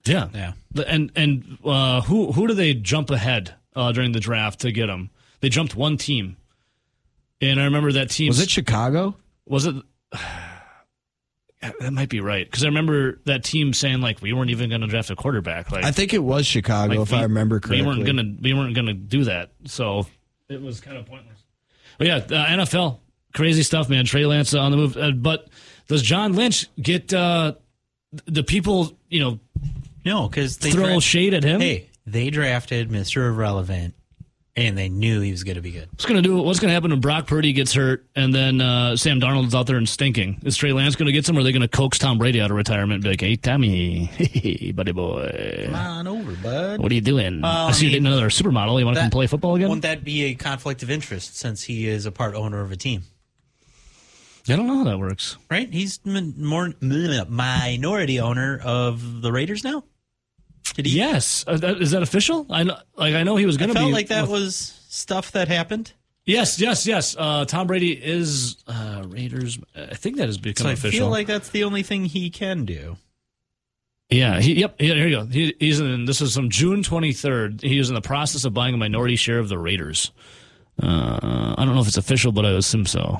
[0.06, 0.54] Yeah, Yeah.
[0.88, 4.90] And and uh, who who do they jump ahead uh, during the draft to get
[4.90, 5.10] him?
[5.40, 6.38] They jumped one team,
[7.42, 9.16] and I remember that team Was it Chicago?
[9.46, 9.76] was it
[11.62, 14.82] that might be right because I remember that team saying like we weren't even going
[14.82, 15.72] to draft a quarterback.
[15.72, 17.82] Like I think it was Chicago, like, if we- I remember correctly.
[17.82, 20.06] We weren't gonna we weren't gonna do that, so
[20.50, 21.40] it was kind of pointless.
[21.98, 23.00] But yeah, uh, NFL
[23.34, 24.06] crazy stuff, man.
[24.06, 25.48] Trey Lance on the move, uh, but
[25.88, 27.54] does John Lynch get uh,
[28.26, 28.98] the people?
[29.10, 29.40] You know,
[30.06, 31.62] No, because they throw dra- shade at him.
[31.62, 33.28] Hey, they drafted Mr.
[33.30, 33.94] Irrelevant,
[34.56, 35.88] and they knew he was going to be good.
[35.92, 36.38] What's gonna do?
[36.38, 39.78] What's gonna happen when Brock Purdy gets hurt and then uh, Sam Darnold's out there
[39.78, 40.42] and stinking?
[40.44, 41.38] Is Trey Lance gonna get some?
[41.38, 44.06] Or are they gonna coax Tom Brady out of retirement and be like, "Hey, Tommy,
[44.06, 46.82] hey, buddy boy, Come on over, bud.
[46.82, 47.42] what are you doing?
[47.42, 48.78] Well, I see I mean, dating another supermodel.
[48.80, 49.70] You want to come play football again?
[49.70, 52.76] Wouldn't that be a conflict of interest since he is a part owner of a
[52.76, 53.04] team?
[54.50, 55.38] I don't know how that works.
[55.50, 55.72] Right?
[55.74, 59.86] He's min- more minority owner of the Raiders now.
[60.76, 60.98] Did he?
[60.98, 62.46] Yes, uh, that, is that official?
[62.50, 64.56] I know, like I know he was gonna felt like that with- was
[64.90, 65.94] stuff that happened.
[66.26, 67.18] Yes, yes, yes.
[67.20, 69.60] Uh, Tom Brady is uh, Raiders.
[69.76, 71.00] I think that has become So I official.
[71.00, 72.96] feel like that's the only thing he can do.
[74.10, 74.80] yeah, he, yep.
[74.80, 75.26] Here you go.
[75.26, 76.06] He, he's in.
[76.06, 77.62] This is from June twenty third.
[77.62, 80.12] He is in the process of buying a minority share of the Raiders.
[80.82, 83.20] Uh, I don't know if it's official, but I assume so.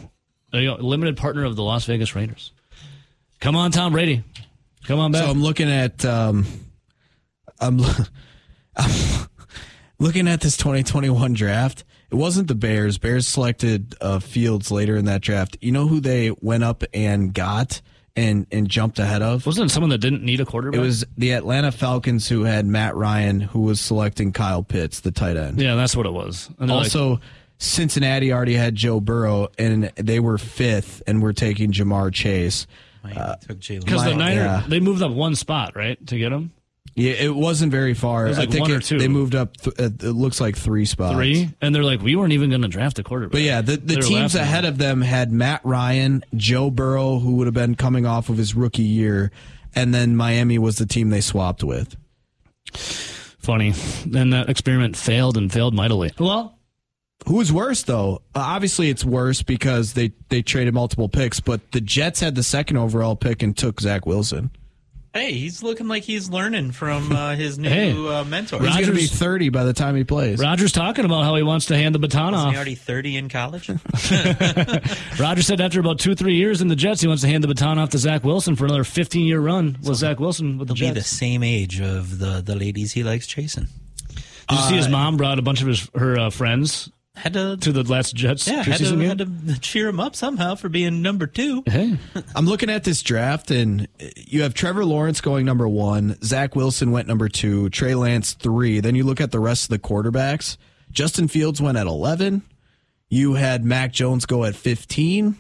[0.54, 0.82] There you go.
[0.82, 2.52] Limited partner of the Las Vegas Raiders.
[3.42, 4.24] Come on, Tom Brady.
[4.86, 5.24] Come on back.
[5.24, 6.46] So I'm looking at um,
[7.64, 7.82] I'm,
[8.76, 9.28] I'm
[10.00, 11.84] looking at this 2021 draft.
[12.12, 12.98] It wasn't the Bears.
[12.98, 15.58] Bears selected uh, Fields later in that draft.
[15.62, 17.82] You know who they went up and got
[18.16, 19.46] and and jumped ahead of?
[19.48, 20.78] Wasn't it someone that didn't need a quarterback?
[20.80, 25.12] It was the Atlanta Falcons who had Matt Ryan, who was selecting Kyle Pitts, the
[25.12, 25.60] tight end.
[25.60, 26.50] Yeah, that's what it was.
[26.60, 27.20] And they're like, Also,
[27.58, 32.68] Cincinnati already had Joe Burrow, and they were fifth, and we're taking Ja'Marr Chase.
[33.04, 33.86] Miami took Jalen.
[33.86, 34.64] because the my- Niners yeah.
[34.68, 36.52] they moved up one spot right to get him.
[36.96, 38.26] Yeah, it wasn't very far.
[38.28, 39.00] It was like I think one or it- two.
[39.00, 39.58] they moved up.
[39.58, 41.16] Th- uh, it looks like three spots.
[41.16, 43.32] Three, and they're like, we weren't even going to draft a quarterback.
[43.32, 47.48] But yeah, the, the teams ahead of them had Matt Ryan, Joe Burrow, who would
[47.48, 49.32] have been coming off of his rookie year,
[49.74, 51.96] and then Miami was the team they swapped with.
[52.76, 53.72] Funny.
[54.06, 56.12] Then that experiment failed and failed mightily.
[56.20, 56.60] Well,
[57.28, 58.18] Who was worse though?
[58.36, 62.44] Uh, obviously, it's worse because they they traded multiple picks, but the Jets had the
[62.44, 64.52] second overall pick and took Zach Wilson.
[65.14, 68.60] Hey, he's looking like he's learning from uh, his new Hey, uh, mentor.
[68.62, 70.40] He's going to be thirty by the time he plays.
[70.40, 73.30] Rodgers talking about how he wants to hand the baton Isn't he already 30 in
[73.30, 73.70] college?
[75.20, 77.48] Roger said after about two, three years in the Jets, he wants to hand the
[77.48, 80.74] baton off to Zach Wilson for another 15 year run with Zach Wilson with the
[80.74, 83.68] He'll be the same age of the, the ladies he likes chasing.
[84.50, 87.58] Did you see his mom brought a bunch of his her uh, friends Had to,
[87.58, 89.00] to the last Jets yeah, had to, game?
[89.02, 91.62] had to cheer him up somehow for being number two.
[91.66, 91.98] Hey,
[92.36, 93.88] I'm looking at this draft, and
[94.18, 96.18] you have Trevor Lawrence going number one.
[96.24, 97.70] Zach Wilson went number two.
[97.70, 98.80] Trey Lance three.
[98.80, 100.58] Then you look at the rest of the quarterbacks.
[100.92, 102.42] Justin Fields went at 11.
[103.10, 105.36] You had Mac Jones go at 15.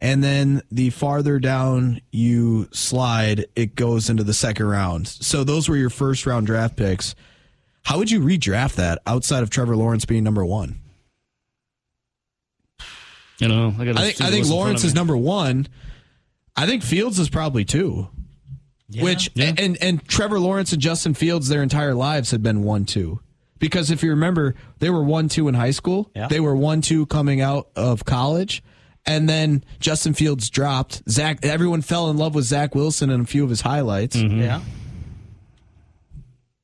[0.00, 5.08] And then the farther down you slide, it goes into the second round.
[5.08, 7.16] So those were your first round draft picks.
[7.84, 10.78] How would you redraft that outside of Trevor Lawrence being number one?
[13.40, 15.66] You know, I, gotta I think I think list in front Lawrence is number one.
[16.56, 18.08] I think Fields is probably two.
[19.00, 19.52] Which Yeah.
[19.58, 23.20] and and Trevor Lawrence and Justin Fields their entire lives had been one two.
[23.58, 26.10] Because if you remember, they were one two in high school.
[26.16, 26.28] Yeah.
[26.28, 28.62] They were one two coming out of college.
[29.04, 31.02] And then Justin Fields dropped.
[31.08, 34.16] Zach everyone fell in love with Zach Wilson and a few of his highlights.
[34.16, 34.40] Mm-hmm.
[34.40, 34.60] Yeah.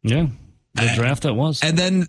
[0.03, 0.27] Yeah,
[0.75, 1.63] the draft that was.
[1.63, 2.07] And then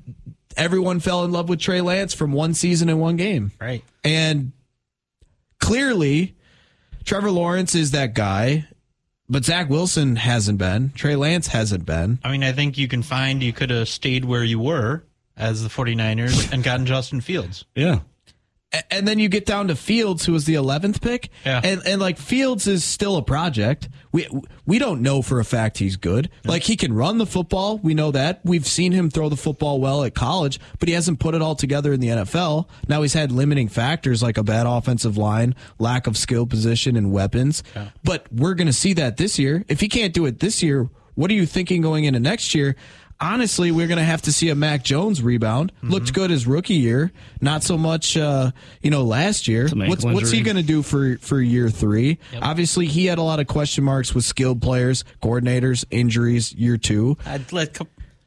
[0.58, 3.51] everyone fell in love with Trey Lance from one season and one game.
[3.60, 3.84] Right.
[4.03, 4.51] And
[5.60, 6.36] clearly,
[7.03, 8.68] Trevor Lawrence is that guy,
[9.30, 10.91] but Zach Wilson hasn't been.
[10.95, 12.20] Trey Lance hasn't been.
[12.24, 15.03] I mean, I think you can find you could have stayed where you were
[15.38, 17.66] as the 49ers and gotten Justin Fields.
[17.76, 17.99] yeah.
[18.91, 21.61] And then you get down to Fields, who was the eleventh pick, Yeah.
[21.63, 23.89] and and like Fields is still a project.
[24.11, 24.28] We
[24.65, 26.30] we don't know for a fact he's good.
[26.45, 28.41] Like he can run the football, we know that.
[28.43, 31.55] We've seen him throw the football well at college, but he hasn't put it all
[31.55, 32.67] together in the NFL.
[32.88, 37.11] Now he's had limiting factors like a bad offensive line, lack of skill position and
[37.11, 37.61] weapons.
[38.03, 39.65] But we're going to see that this year.
[39.67, 42.76] If he can't do it this year, what are you thinking going into next year?
[43.34, 45.71] Honestly, we're going to have to see a Mac Jones rebound.
[45.82, 47.11] Looked good his rookie year,
[47.41, 48.51] not so much, uh,
[48.82, 49.67] you know, last year.
[49.73, 52.19] What's, what's he going to do for for year three?
[52.41, 56.53] Obviously, he had a lot of question marks with skilled players, coordinators, injuries.
[56.53, 57.78] Year two, I'd let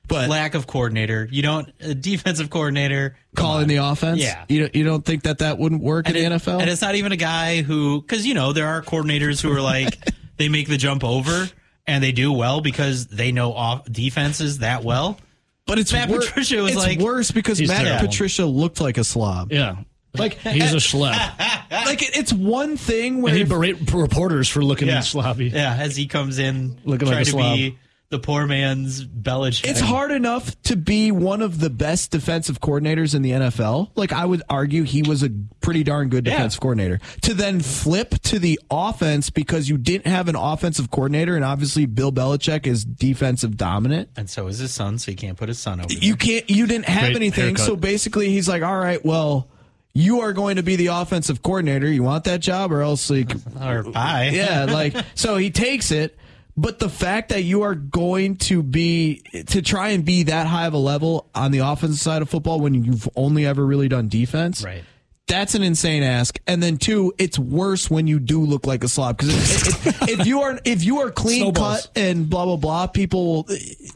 [0.08, 1.28] But- lack of coordinator.
[1.30, 3.68] You don't a defensive coordinator calling on.
[3.68, 4.20] the offense.
[4.20, 4.44] Yeah.
[4.48, 6.60] you don't, you don't think that that wouldn't work and in it- the NFL?
[6.60, 9.60] And it's not even a guy who, because you know there are coordinators who are
[9.60, 9.96] like
[10.38, 11.48] they make the jump over
[11.88, 15.18] and they do well because they know off defenses that well.
[15.66, 18.06] but it's Matt wor- Patricia was it's like- worse because Matt terrible.
[18.08, 19.52] Patricia looked like a slob.
[19.52, 19.76] Yeah.
[20.16, 21.70] Like He's a eh, schlep.
[21.86, 25.00] like it- it's one thing where And he if- berate reporters for looking Yeah.
[25.00, 25.48] sloppy.
[25.48, 27.56] Yeah, as he comes in, Looking like trying a to slob.
[27.56, 27.78] be
[28.10, 29.68] the poor man's Belichick.
[29.68, 33.90] It's hard enough to be one of the best defensive coordinators in the NFL.
[33.96, 35.30] Like I would argue he was a
[35.60, 36.32] pretty darn good Yeah.
[36.32, 37.00] defensive coordinator.
[37.22, 41.84] To then flip to the offense because you didn't have an offensive coordinator and obviously
[41.84, 44.08] Bill Belichick is defensive dominant.
[44.16, 45.92] And so is his son, so he can't put his son over.
[45.92, 47.44] You can't you didn't have Great anything.
[47.44, 47.66] haircut.
[47.66, 49.48] So basically he's like, "All right, well,
[49.92, 51.86] you are going to be the offensive coordinator.
[51.90, 53.30] You want that job or else like.
[53.60, 54.30] Or bye.
[54.32, 56.16] yeah, like so he takes it.
[56.60, 60.66] But the fact that you are going to be to try and be that high
[60.66, 64.08] of a level on the offensive side of football when you've only ever really done
[64.08, 64.82] defense, Right.
[65.28, 66.38] That's an insane ask.
[66.46, 69.34] And then two, it's worse when you do look like a slob because
[69.86, 71.82] if, if you are if you are clean Snowballs.
[71.82, 73.46] cut and blah blah blah, people,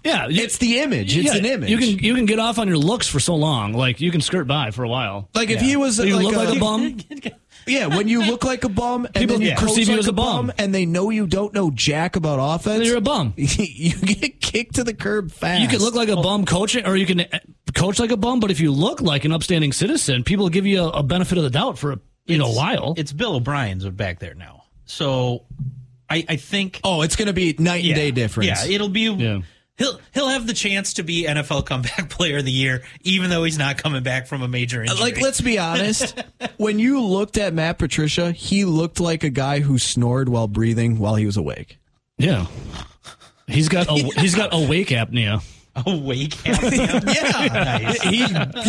[0.04, 1.16] Yeah, you- it's the image.
[1.16, 1.70] It's yeah, an image.
[1.70, 3.72] You can you can get off on your looks for so long.
[3.72, 5.30] Like you can skirt by for a while.
[5.34, 6.98] like if he was you like look a, like a bum.
[7.66, 9.54] Yeah, when you look like a bum and People then you yeah.
[9.56, 10.52] coach perceive you like as a bum.
[10.58, 13.34] and they know you don't know jack about offense, You're a bum.
[13.36, 15.60] you get kicked to the curb fast.
[15.62, 17.38] You can look like a bum coaching, or you can uh,
[17.74, 18.40] coach like a bum.
[18.40, 21.44] But if you look like an upstanding citizen, people give you a, a benefit of
[21.44, 22.94] the doubt for a you know a while.
[22.96, 24.64] It's Bill O'Brien's back there now.
[24.84, 25.44] So
[26.10, 28.48] I, I think Oh, it's going to be night and yeah, day difference.
[28.66, 29.40] Yeah, it'll be Yeah.
[29.79, 33.45] He'll he'll have the chance to be NFL comeback player of the year, even though
[33.45, 34.99] he's not coming back from a major injury.
[35.01, 36.20] like, let's be honest.
[36.57, 40.99] when you looked at Matt Patricia, he looked like a guy who snored while breathing
[40.99, 41.79] while he was awake.
[42.18, 42.47] yeah,
[43.47, 45.43] he's got a, he's got awake apnea.
[45.87, 46.31] awake.
[46.45, 47.14] Apnea.
[47.14, 48.03] yeah, Nice.
[48.03, 48.27] he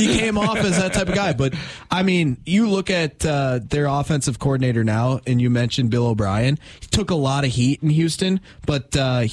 [0.07, 1.33] he came off as that type of guy.
[1.33, 1.53] But
[1.91, 6.57] I mean, you look at uh, their offensive coordinator now, and you mentioned Bill O'Brien.
[6.79, 9.25] He took a lot of heat in Houston, but uh,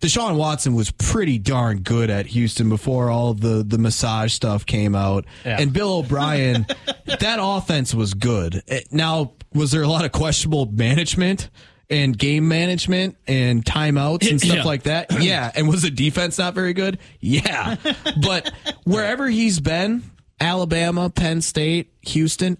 [0.00, 4.94] Deshaun Watson was pretty darn good at Houston before all the the massage stuff came
[4.94, 5.24] out.
[5.44, 5.60] Yeah.
[5.60, 6.66] And Bill O'Brien,
[7.06, 8.62] that offense was good.
[8.68, 11.50] Eh, Now, was there a lot of questionable management?
[11.92, 14.62] And game management and timeouts and stuff Yeah.
[14.62, 15.20] like that.
[15.20, 15.50] Yeah.
[15.56, 16.98] And was the defense not very good?
[17.18, 17.74] Yeah.
[18.22, 18.52] But
[18.84, 20.04] wherever he's been,
[20.40, 22.58] Alabama, Penn State, Houston,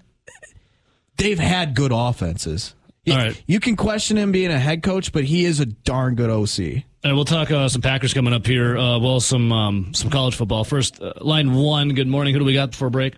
[1.16, 2.74] they've had good offenses.
[3.09, 3.41] All right.
[3.47, 6.82] You can question him being a head coach, but he is a darn good OC.
[7.03, 8.77] And we'll talk uh, some Packers coming up here.
[8.77, 10.65] Uh, well, some um, some college football.
[10.65, 11.95] First, uh, line one.
[11.95, 12.35] Good morning.
[12.35, 13.15] Who do we got before break?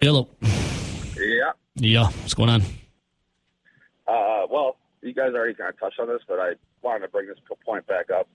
[0.00, 0.28] Hello.
[0.42, 1.52] Yeah.
[1.76, 2.04] Yeah.
[2.06, 2.62] What's going on?
[4.08, 7.28] Uh, well, you guys already kind of touched on this, but I wanted to bring
[7.28, 8.28] this point back up.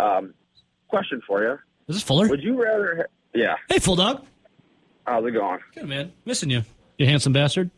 [0.00, 0.34] Um,
[0.88, 1.52] question for you:
[1.86, 2.26] Is this Fuller?
[2.28, 2.96] Would you rather?
[2.96, 3.54] Ha- yeah.
[3.68, 4.24] Hey, Full Dog.
[5.06, 5.60] How's it going?
[5.76, 6.12] Good man.
[6.24, 6.62] Missing you.
[6.98, 7.70] You handsome bastard.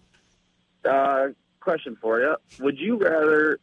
[0.88, 1.26] Uh,
[1.60, 3.60] question for you: Would you rather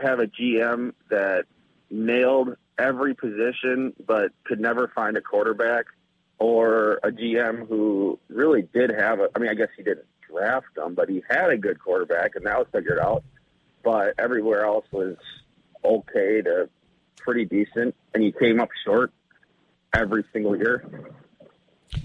[0.00, 1.44] have a GM that
[1.90, 5.86] nailed every position but could never find a quarterback,
[6.38, 9.28] or a GM who really did have a?
[9.34, 12.46] I mean, I guess he didn't draft them, but he had a good quarterback, and
[12.46, 13.22] that was figured out.
[13.84, 15.16] But everywhere else was
[15.84, 16.68] okay to
[17.16, 19.12] pretty decent, and he came up short
[19.94, 20.84] every single year.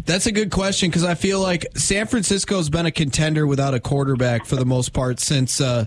[0.06, 3.80] That's a good question because I feel like San Francisco's been a contender without a
[3.80, 5.86] quarterback for the most part since uh,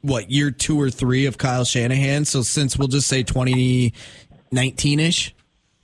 [0.00, 2.24] what year two or three of Kyle Shanahan.
[2.24, 5.34] So since we'll just say 2019 ish,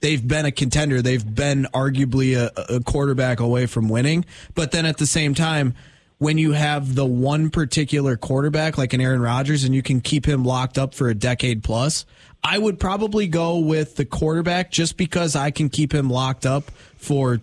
[0.01, 1.03] they've been a contender.
[1.03, 4.25] They've been arguably a, a quarterback away from winning.
[4.55, 5.75] But then at the same time,
[6.19, 10.27] when you have the one particular quarterback like an Aaron Rodgers and you can keep
[10.27, 12.07] him locked up for a decade plus,
[12.43, 16.71] I would probably go with the quarterback just because I can keep him locked up
[16.97, 17.41] for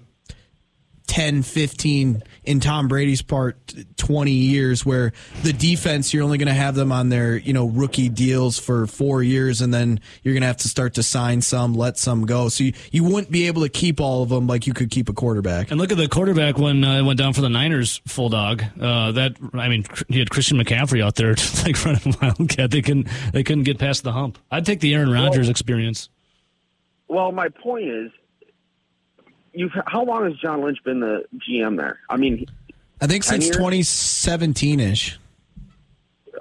[1.08, 5.14] 10, 15, in Tom Brady's part, 20 years, where
[5.44, 8.88] the defense, you're only going to have them on their, you know, rookie deals for
[8.88, 12.26] four years, and then you're going to have to start to sign some, let some
[12.26, 12.50] go.
[12.50, 15.10] So you, you wouldn't be able to keep all of them like you could keep
[15.10, 15.72] a quarterback.
[15.72, 18.64] And look at the quarterback when uh, it went down for the Niners, full dog.
[18.80, 22.72] Uh, that I mean, you had Christian McCaffrey out there just like running wildcat.
[22.72, 24.38] They couldn't they couldn't get past the hump.
[24.50, 26.10] I'd take the Aaron Rodgers experience.
[27.08, 28.12] Well, my point is,
[29.54, 32.00] you've how long has John Lynch been the GM there?
[32.10, 32.46] I mean,
[33.02, 35.20] I think since 2017 ish.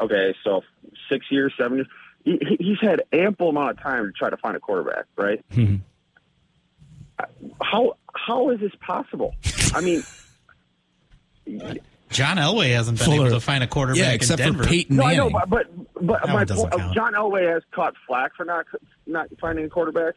[0.01, 0.62] okay, so
[1.09, 1.89] six years, seven years.
[2.24, 5.44] He, he- he's had ample amount of time to try to find a quarterback, right?
[5.52, 5.76] Mm-hmm.
[7.60, 9.35] How how is this possible?
[9.74, 10.02] I mean,
[12.10, 13.26] John Elway hasn't been Fuller.
[13.26, 14.62] able to find a quarterback Yeah, except Denver.
[14.64, 15.32] for Peyton no, I Manning.
[15.32, 15.66] know, but but,
[16.06, 16.94] but my point.
[16.94, 18.66] John Elway has caught flack for not
[19.06, 20.14] not finding a quarterback.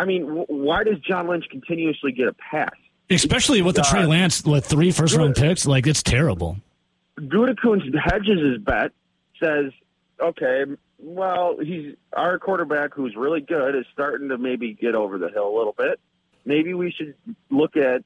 [0.00, 2.72] I mean, wh- why does John Lynch continuously get a pass?
[3.10, 6.56] Especially with the uh, Trey Lance with three first round picks, like it's terrible.
[7.18, 8.92] Gutekunst hedges his bet,
[9.42, 9.72] says,
[10.20, 10.64] okay,
[10.98, 15.48] well, he's our quarterback who's really good is starting to maybe get over the hill
[15.48, 16.00] a little bit.
[16.46, 17.14] maybe we should
[17.50, 18.02] look at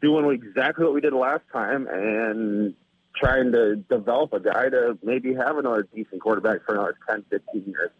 [0.00, 2.74] doing exactly what we did last time and
[3.16, 7.64] trying to develop a guy to maybe have another decent quarterback for another 10, 15
[7.66, 7.90] years.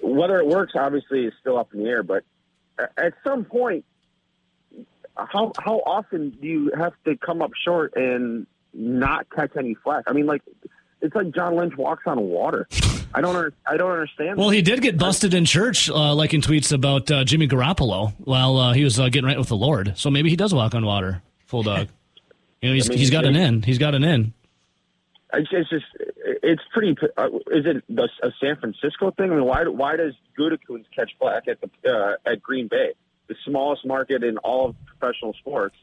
[0.00, 2.24] Whether it works, obviously, is still up in the air, but
[2.78, 3.84] at some point,
[5.16, 10.04] how how often do you have to come up short and not catch any flack?
[10.06, 10.42] I mean, like
[11.00, 12.66] it's like John Lynch walks on water.
[13.14, 14.38] I don't I don't understand.
[14.38, 18.14] Well, he did get busted in church, uh, like in tweets about uh, Jimmy Garoppolo
[18.18, 19.94] while uh, he was uh, getting right with the Lord.
[19.96, 21.88] So maybe he does walk on water, full dog.
[22.62, 23.62] You know, he's, I mean, he's got an in.
[23.62, 24.32] He's got an in.
[25.34, 25.84] It's, it's just
[26.42, 26.96] it's pretty.
[27.16, 29.32] Uh, is it the, a San Francisco thing?
[29.32, 32.92] I mean, why why does Gutekunst catch flack at the uh, at Green Bay,
[33.28, 35.74] the smallest market in all of professional sports,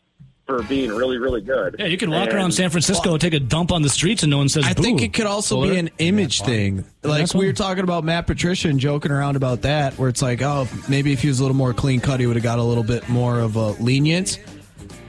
[0.46, 1.78] for being really really good?
[1.80, 4.22] Yeah, you can walk And- around San Francisco, and take a dump on the streets,
[4.22, 4.66] and no one says.
[4.66, 5.72] I think it could also Fuller.
[5.74, 6.86] be an image thing.
[7.02, 7.46] Like we fine.
[7.48, 11.12] were talking about Matt Patricia and joking around about that, where it's like, oh, maybe
[11.12, 13.10] if he was a little more clean cut, he would have got a little bit
[13.10, 14.38] more of a lenience.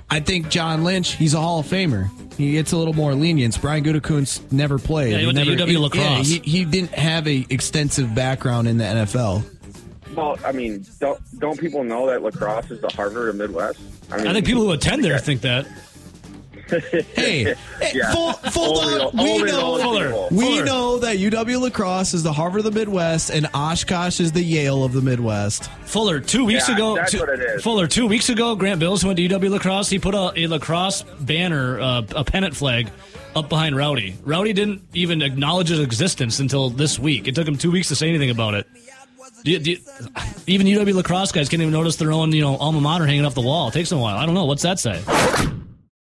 [0.08, 2.08] I think John Lynch, he's a Hall of Famer.
[2.40, 3.58] He gets a little more lenience.
[3.58, 5.12] Brian Gutekunst never played.
[5.12, 6.26] Yeah, he went to never, UW La Crosse.
[6.26, 9.44] he, he didn't have a extensive background in the NFL.
[10.16, 13.78] Well, I mean, don't don't people know that La Crosse is the Harvard of Midwest?
[14.10, 15.66] I, mean, I think people who attend there think that.
[17.14, 17.54] Hey,
[17.94, 18.12] Yeah.
[18.12, 19.10] full, full Only the-
[19.44, 20.28] we know Fuller.
[20.30, 20.64] we Fuller.
[20.64, 24.42] know that UW La Crosse is the Harvard of the Midwest and Oshkosh is the
[24.42, 25.70] Yale of the Midwest.
[25.84, 26.94] Fuller two weeks Yeah, ago.
[26.96, 27.62] that's two- what it is.
[27.62, 28.54] Fuller two weeks ago.
[28.54, 29.88] Grant Bills went to UW La Crosse.
[29.88, 32.90] He put a, a La Crosse banner, uh, a pennant flag,
[33.34, 34.16] up behind Rowdy.
[34.24, 37.26] Rowdy didn't even acknowledge its existence until this week.
[37.28, 38.66] It took him two weeks to say anything about it.
[39.44, 39.78] Do you- do you-
[40.46, 43.24] even UW La Crosse guys can't even notice their own, you know, alma mater hanging
[43.24, 43.68] off the wall.
[43.68, 44.18] It takes them a while.
[44.18, 44.44] I don't know.
[44.44, 45.00] What's that say?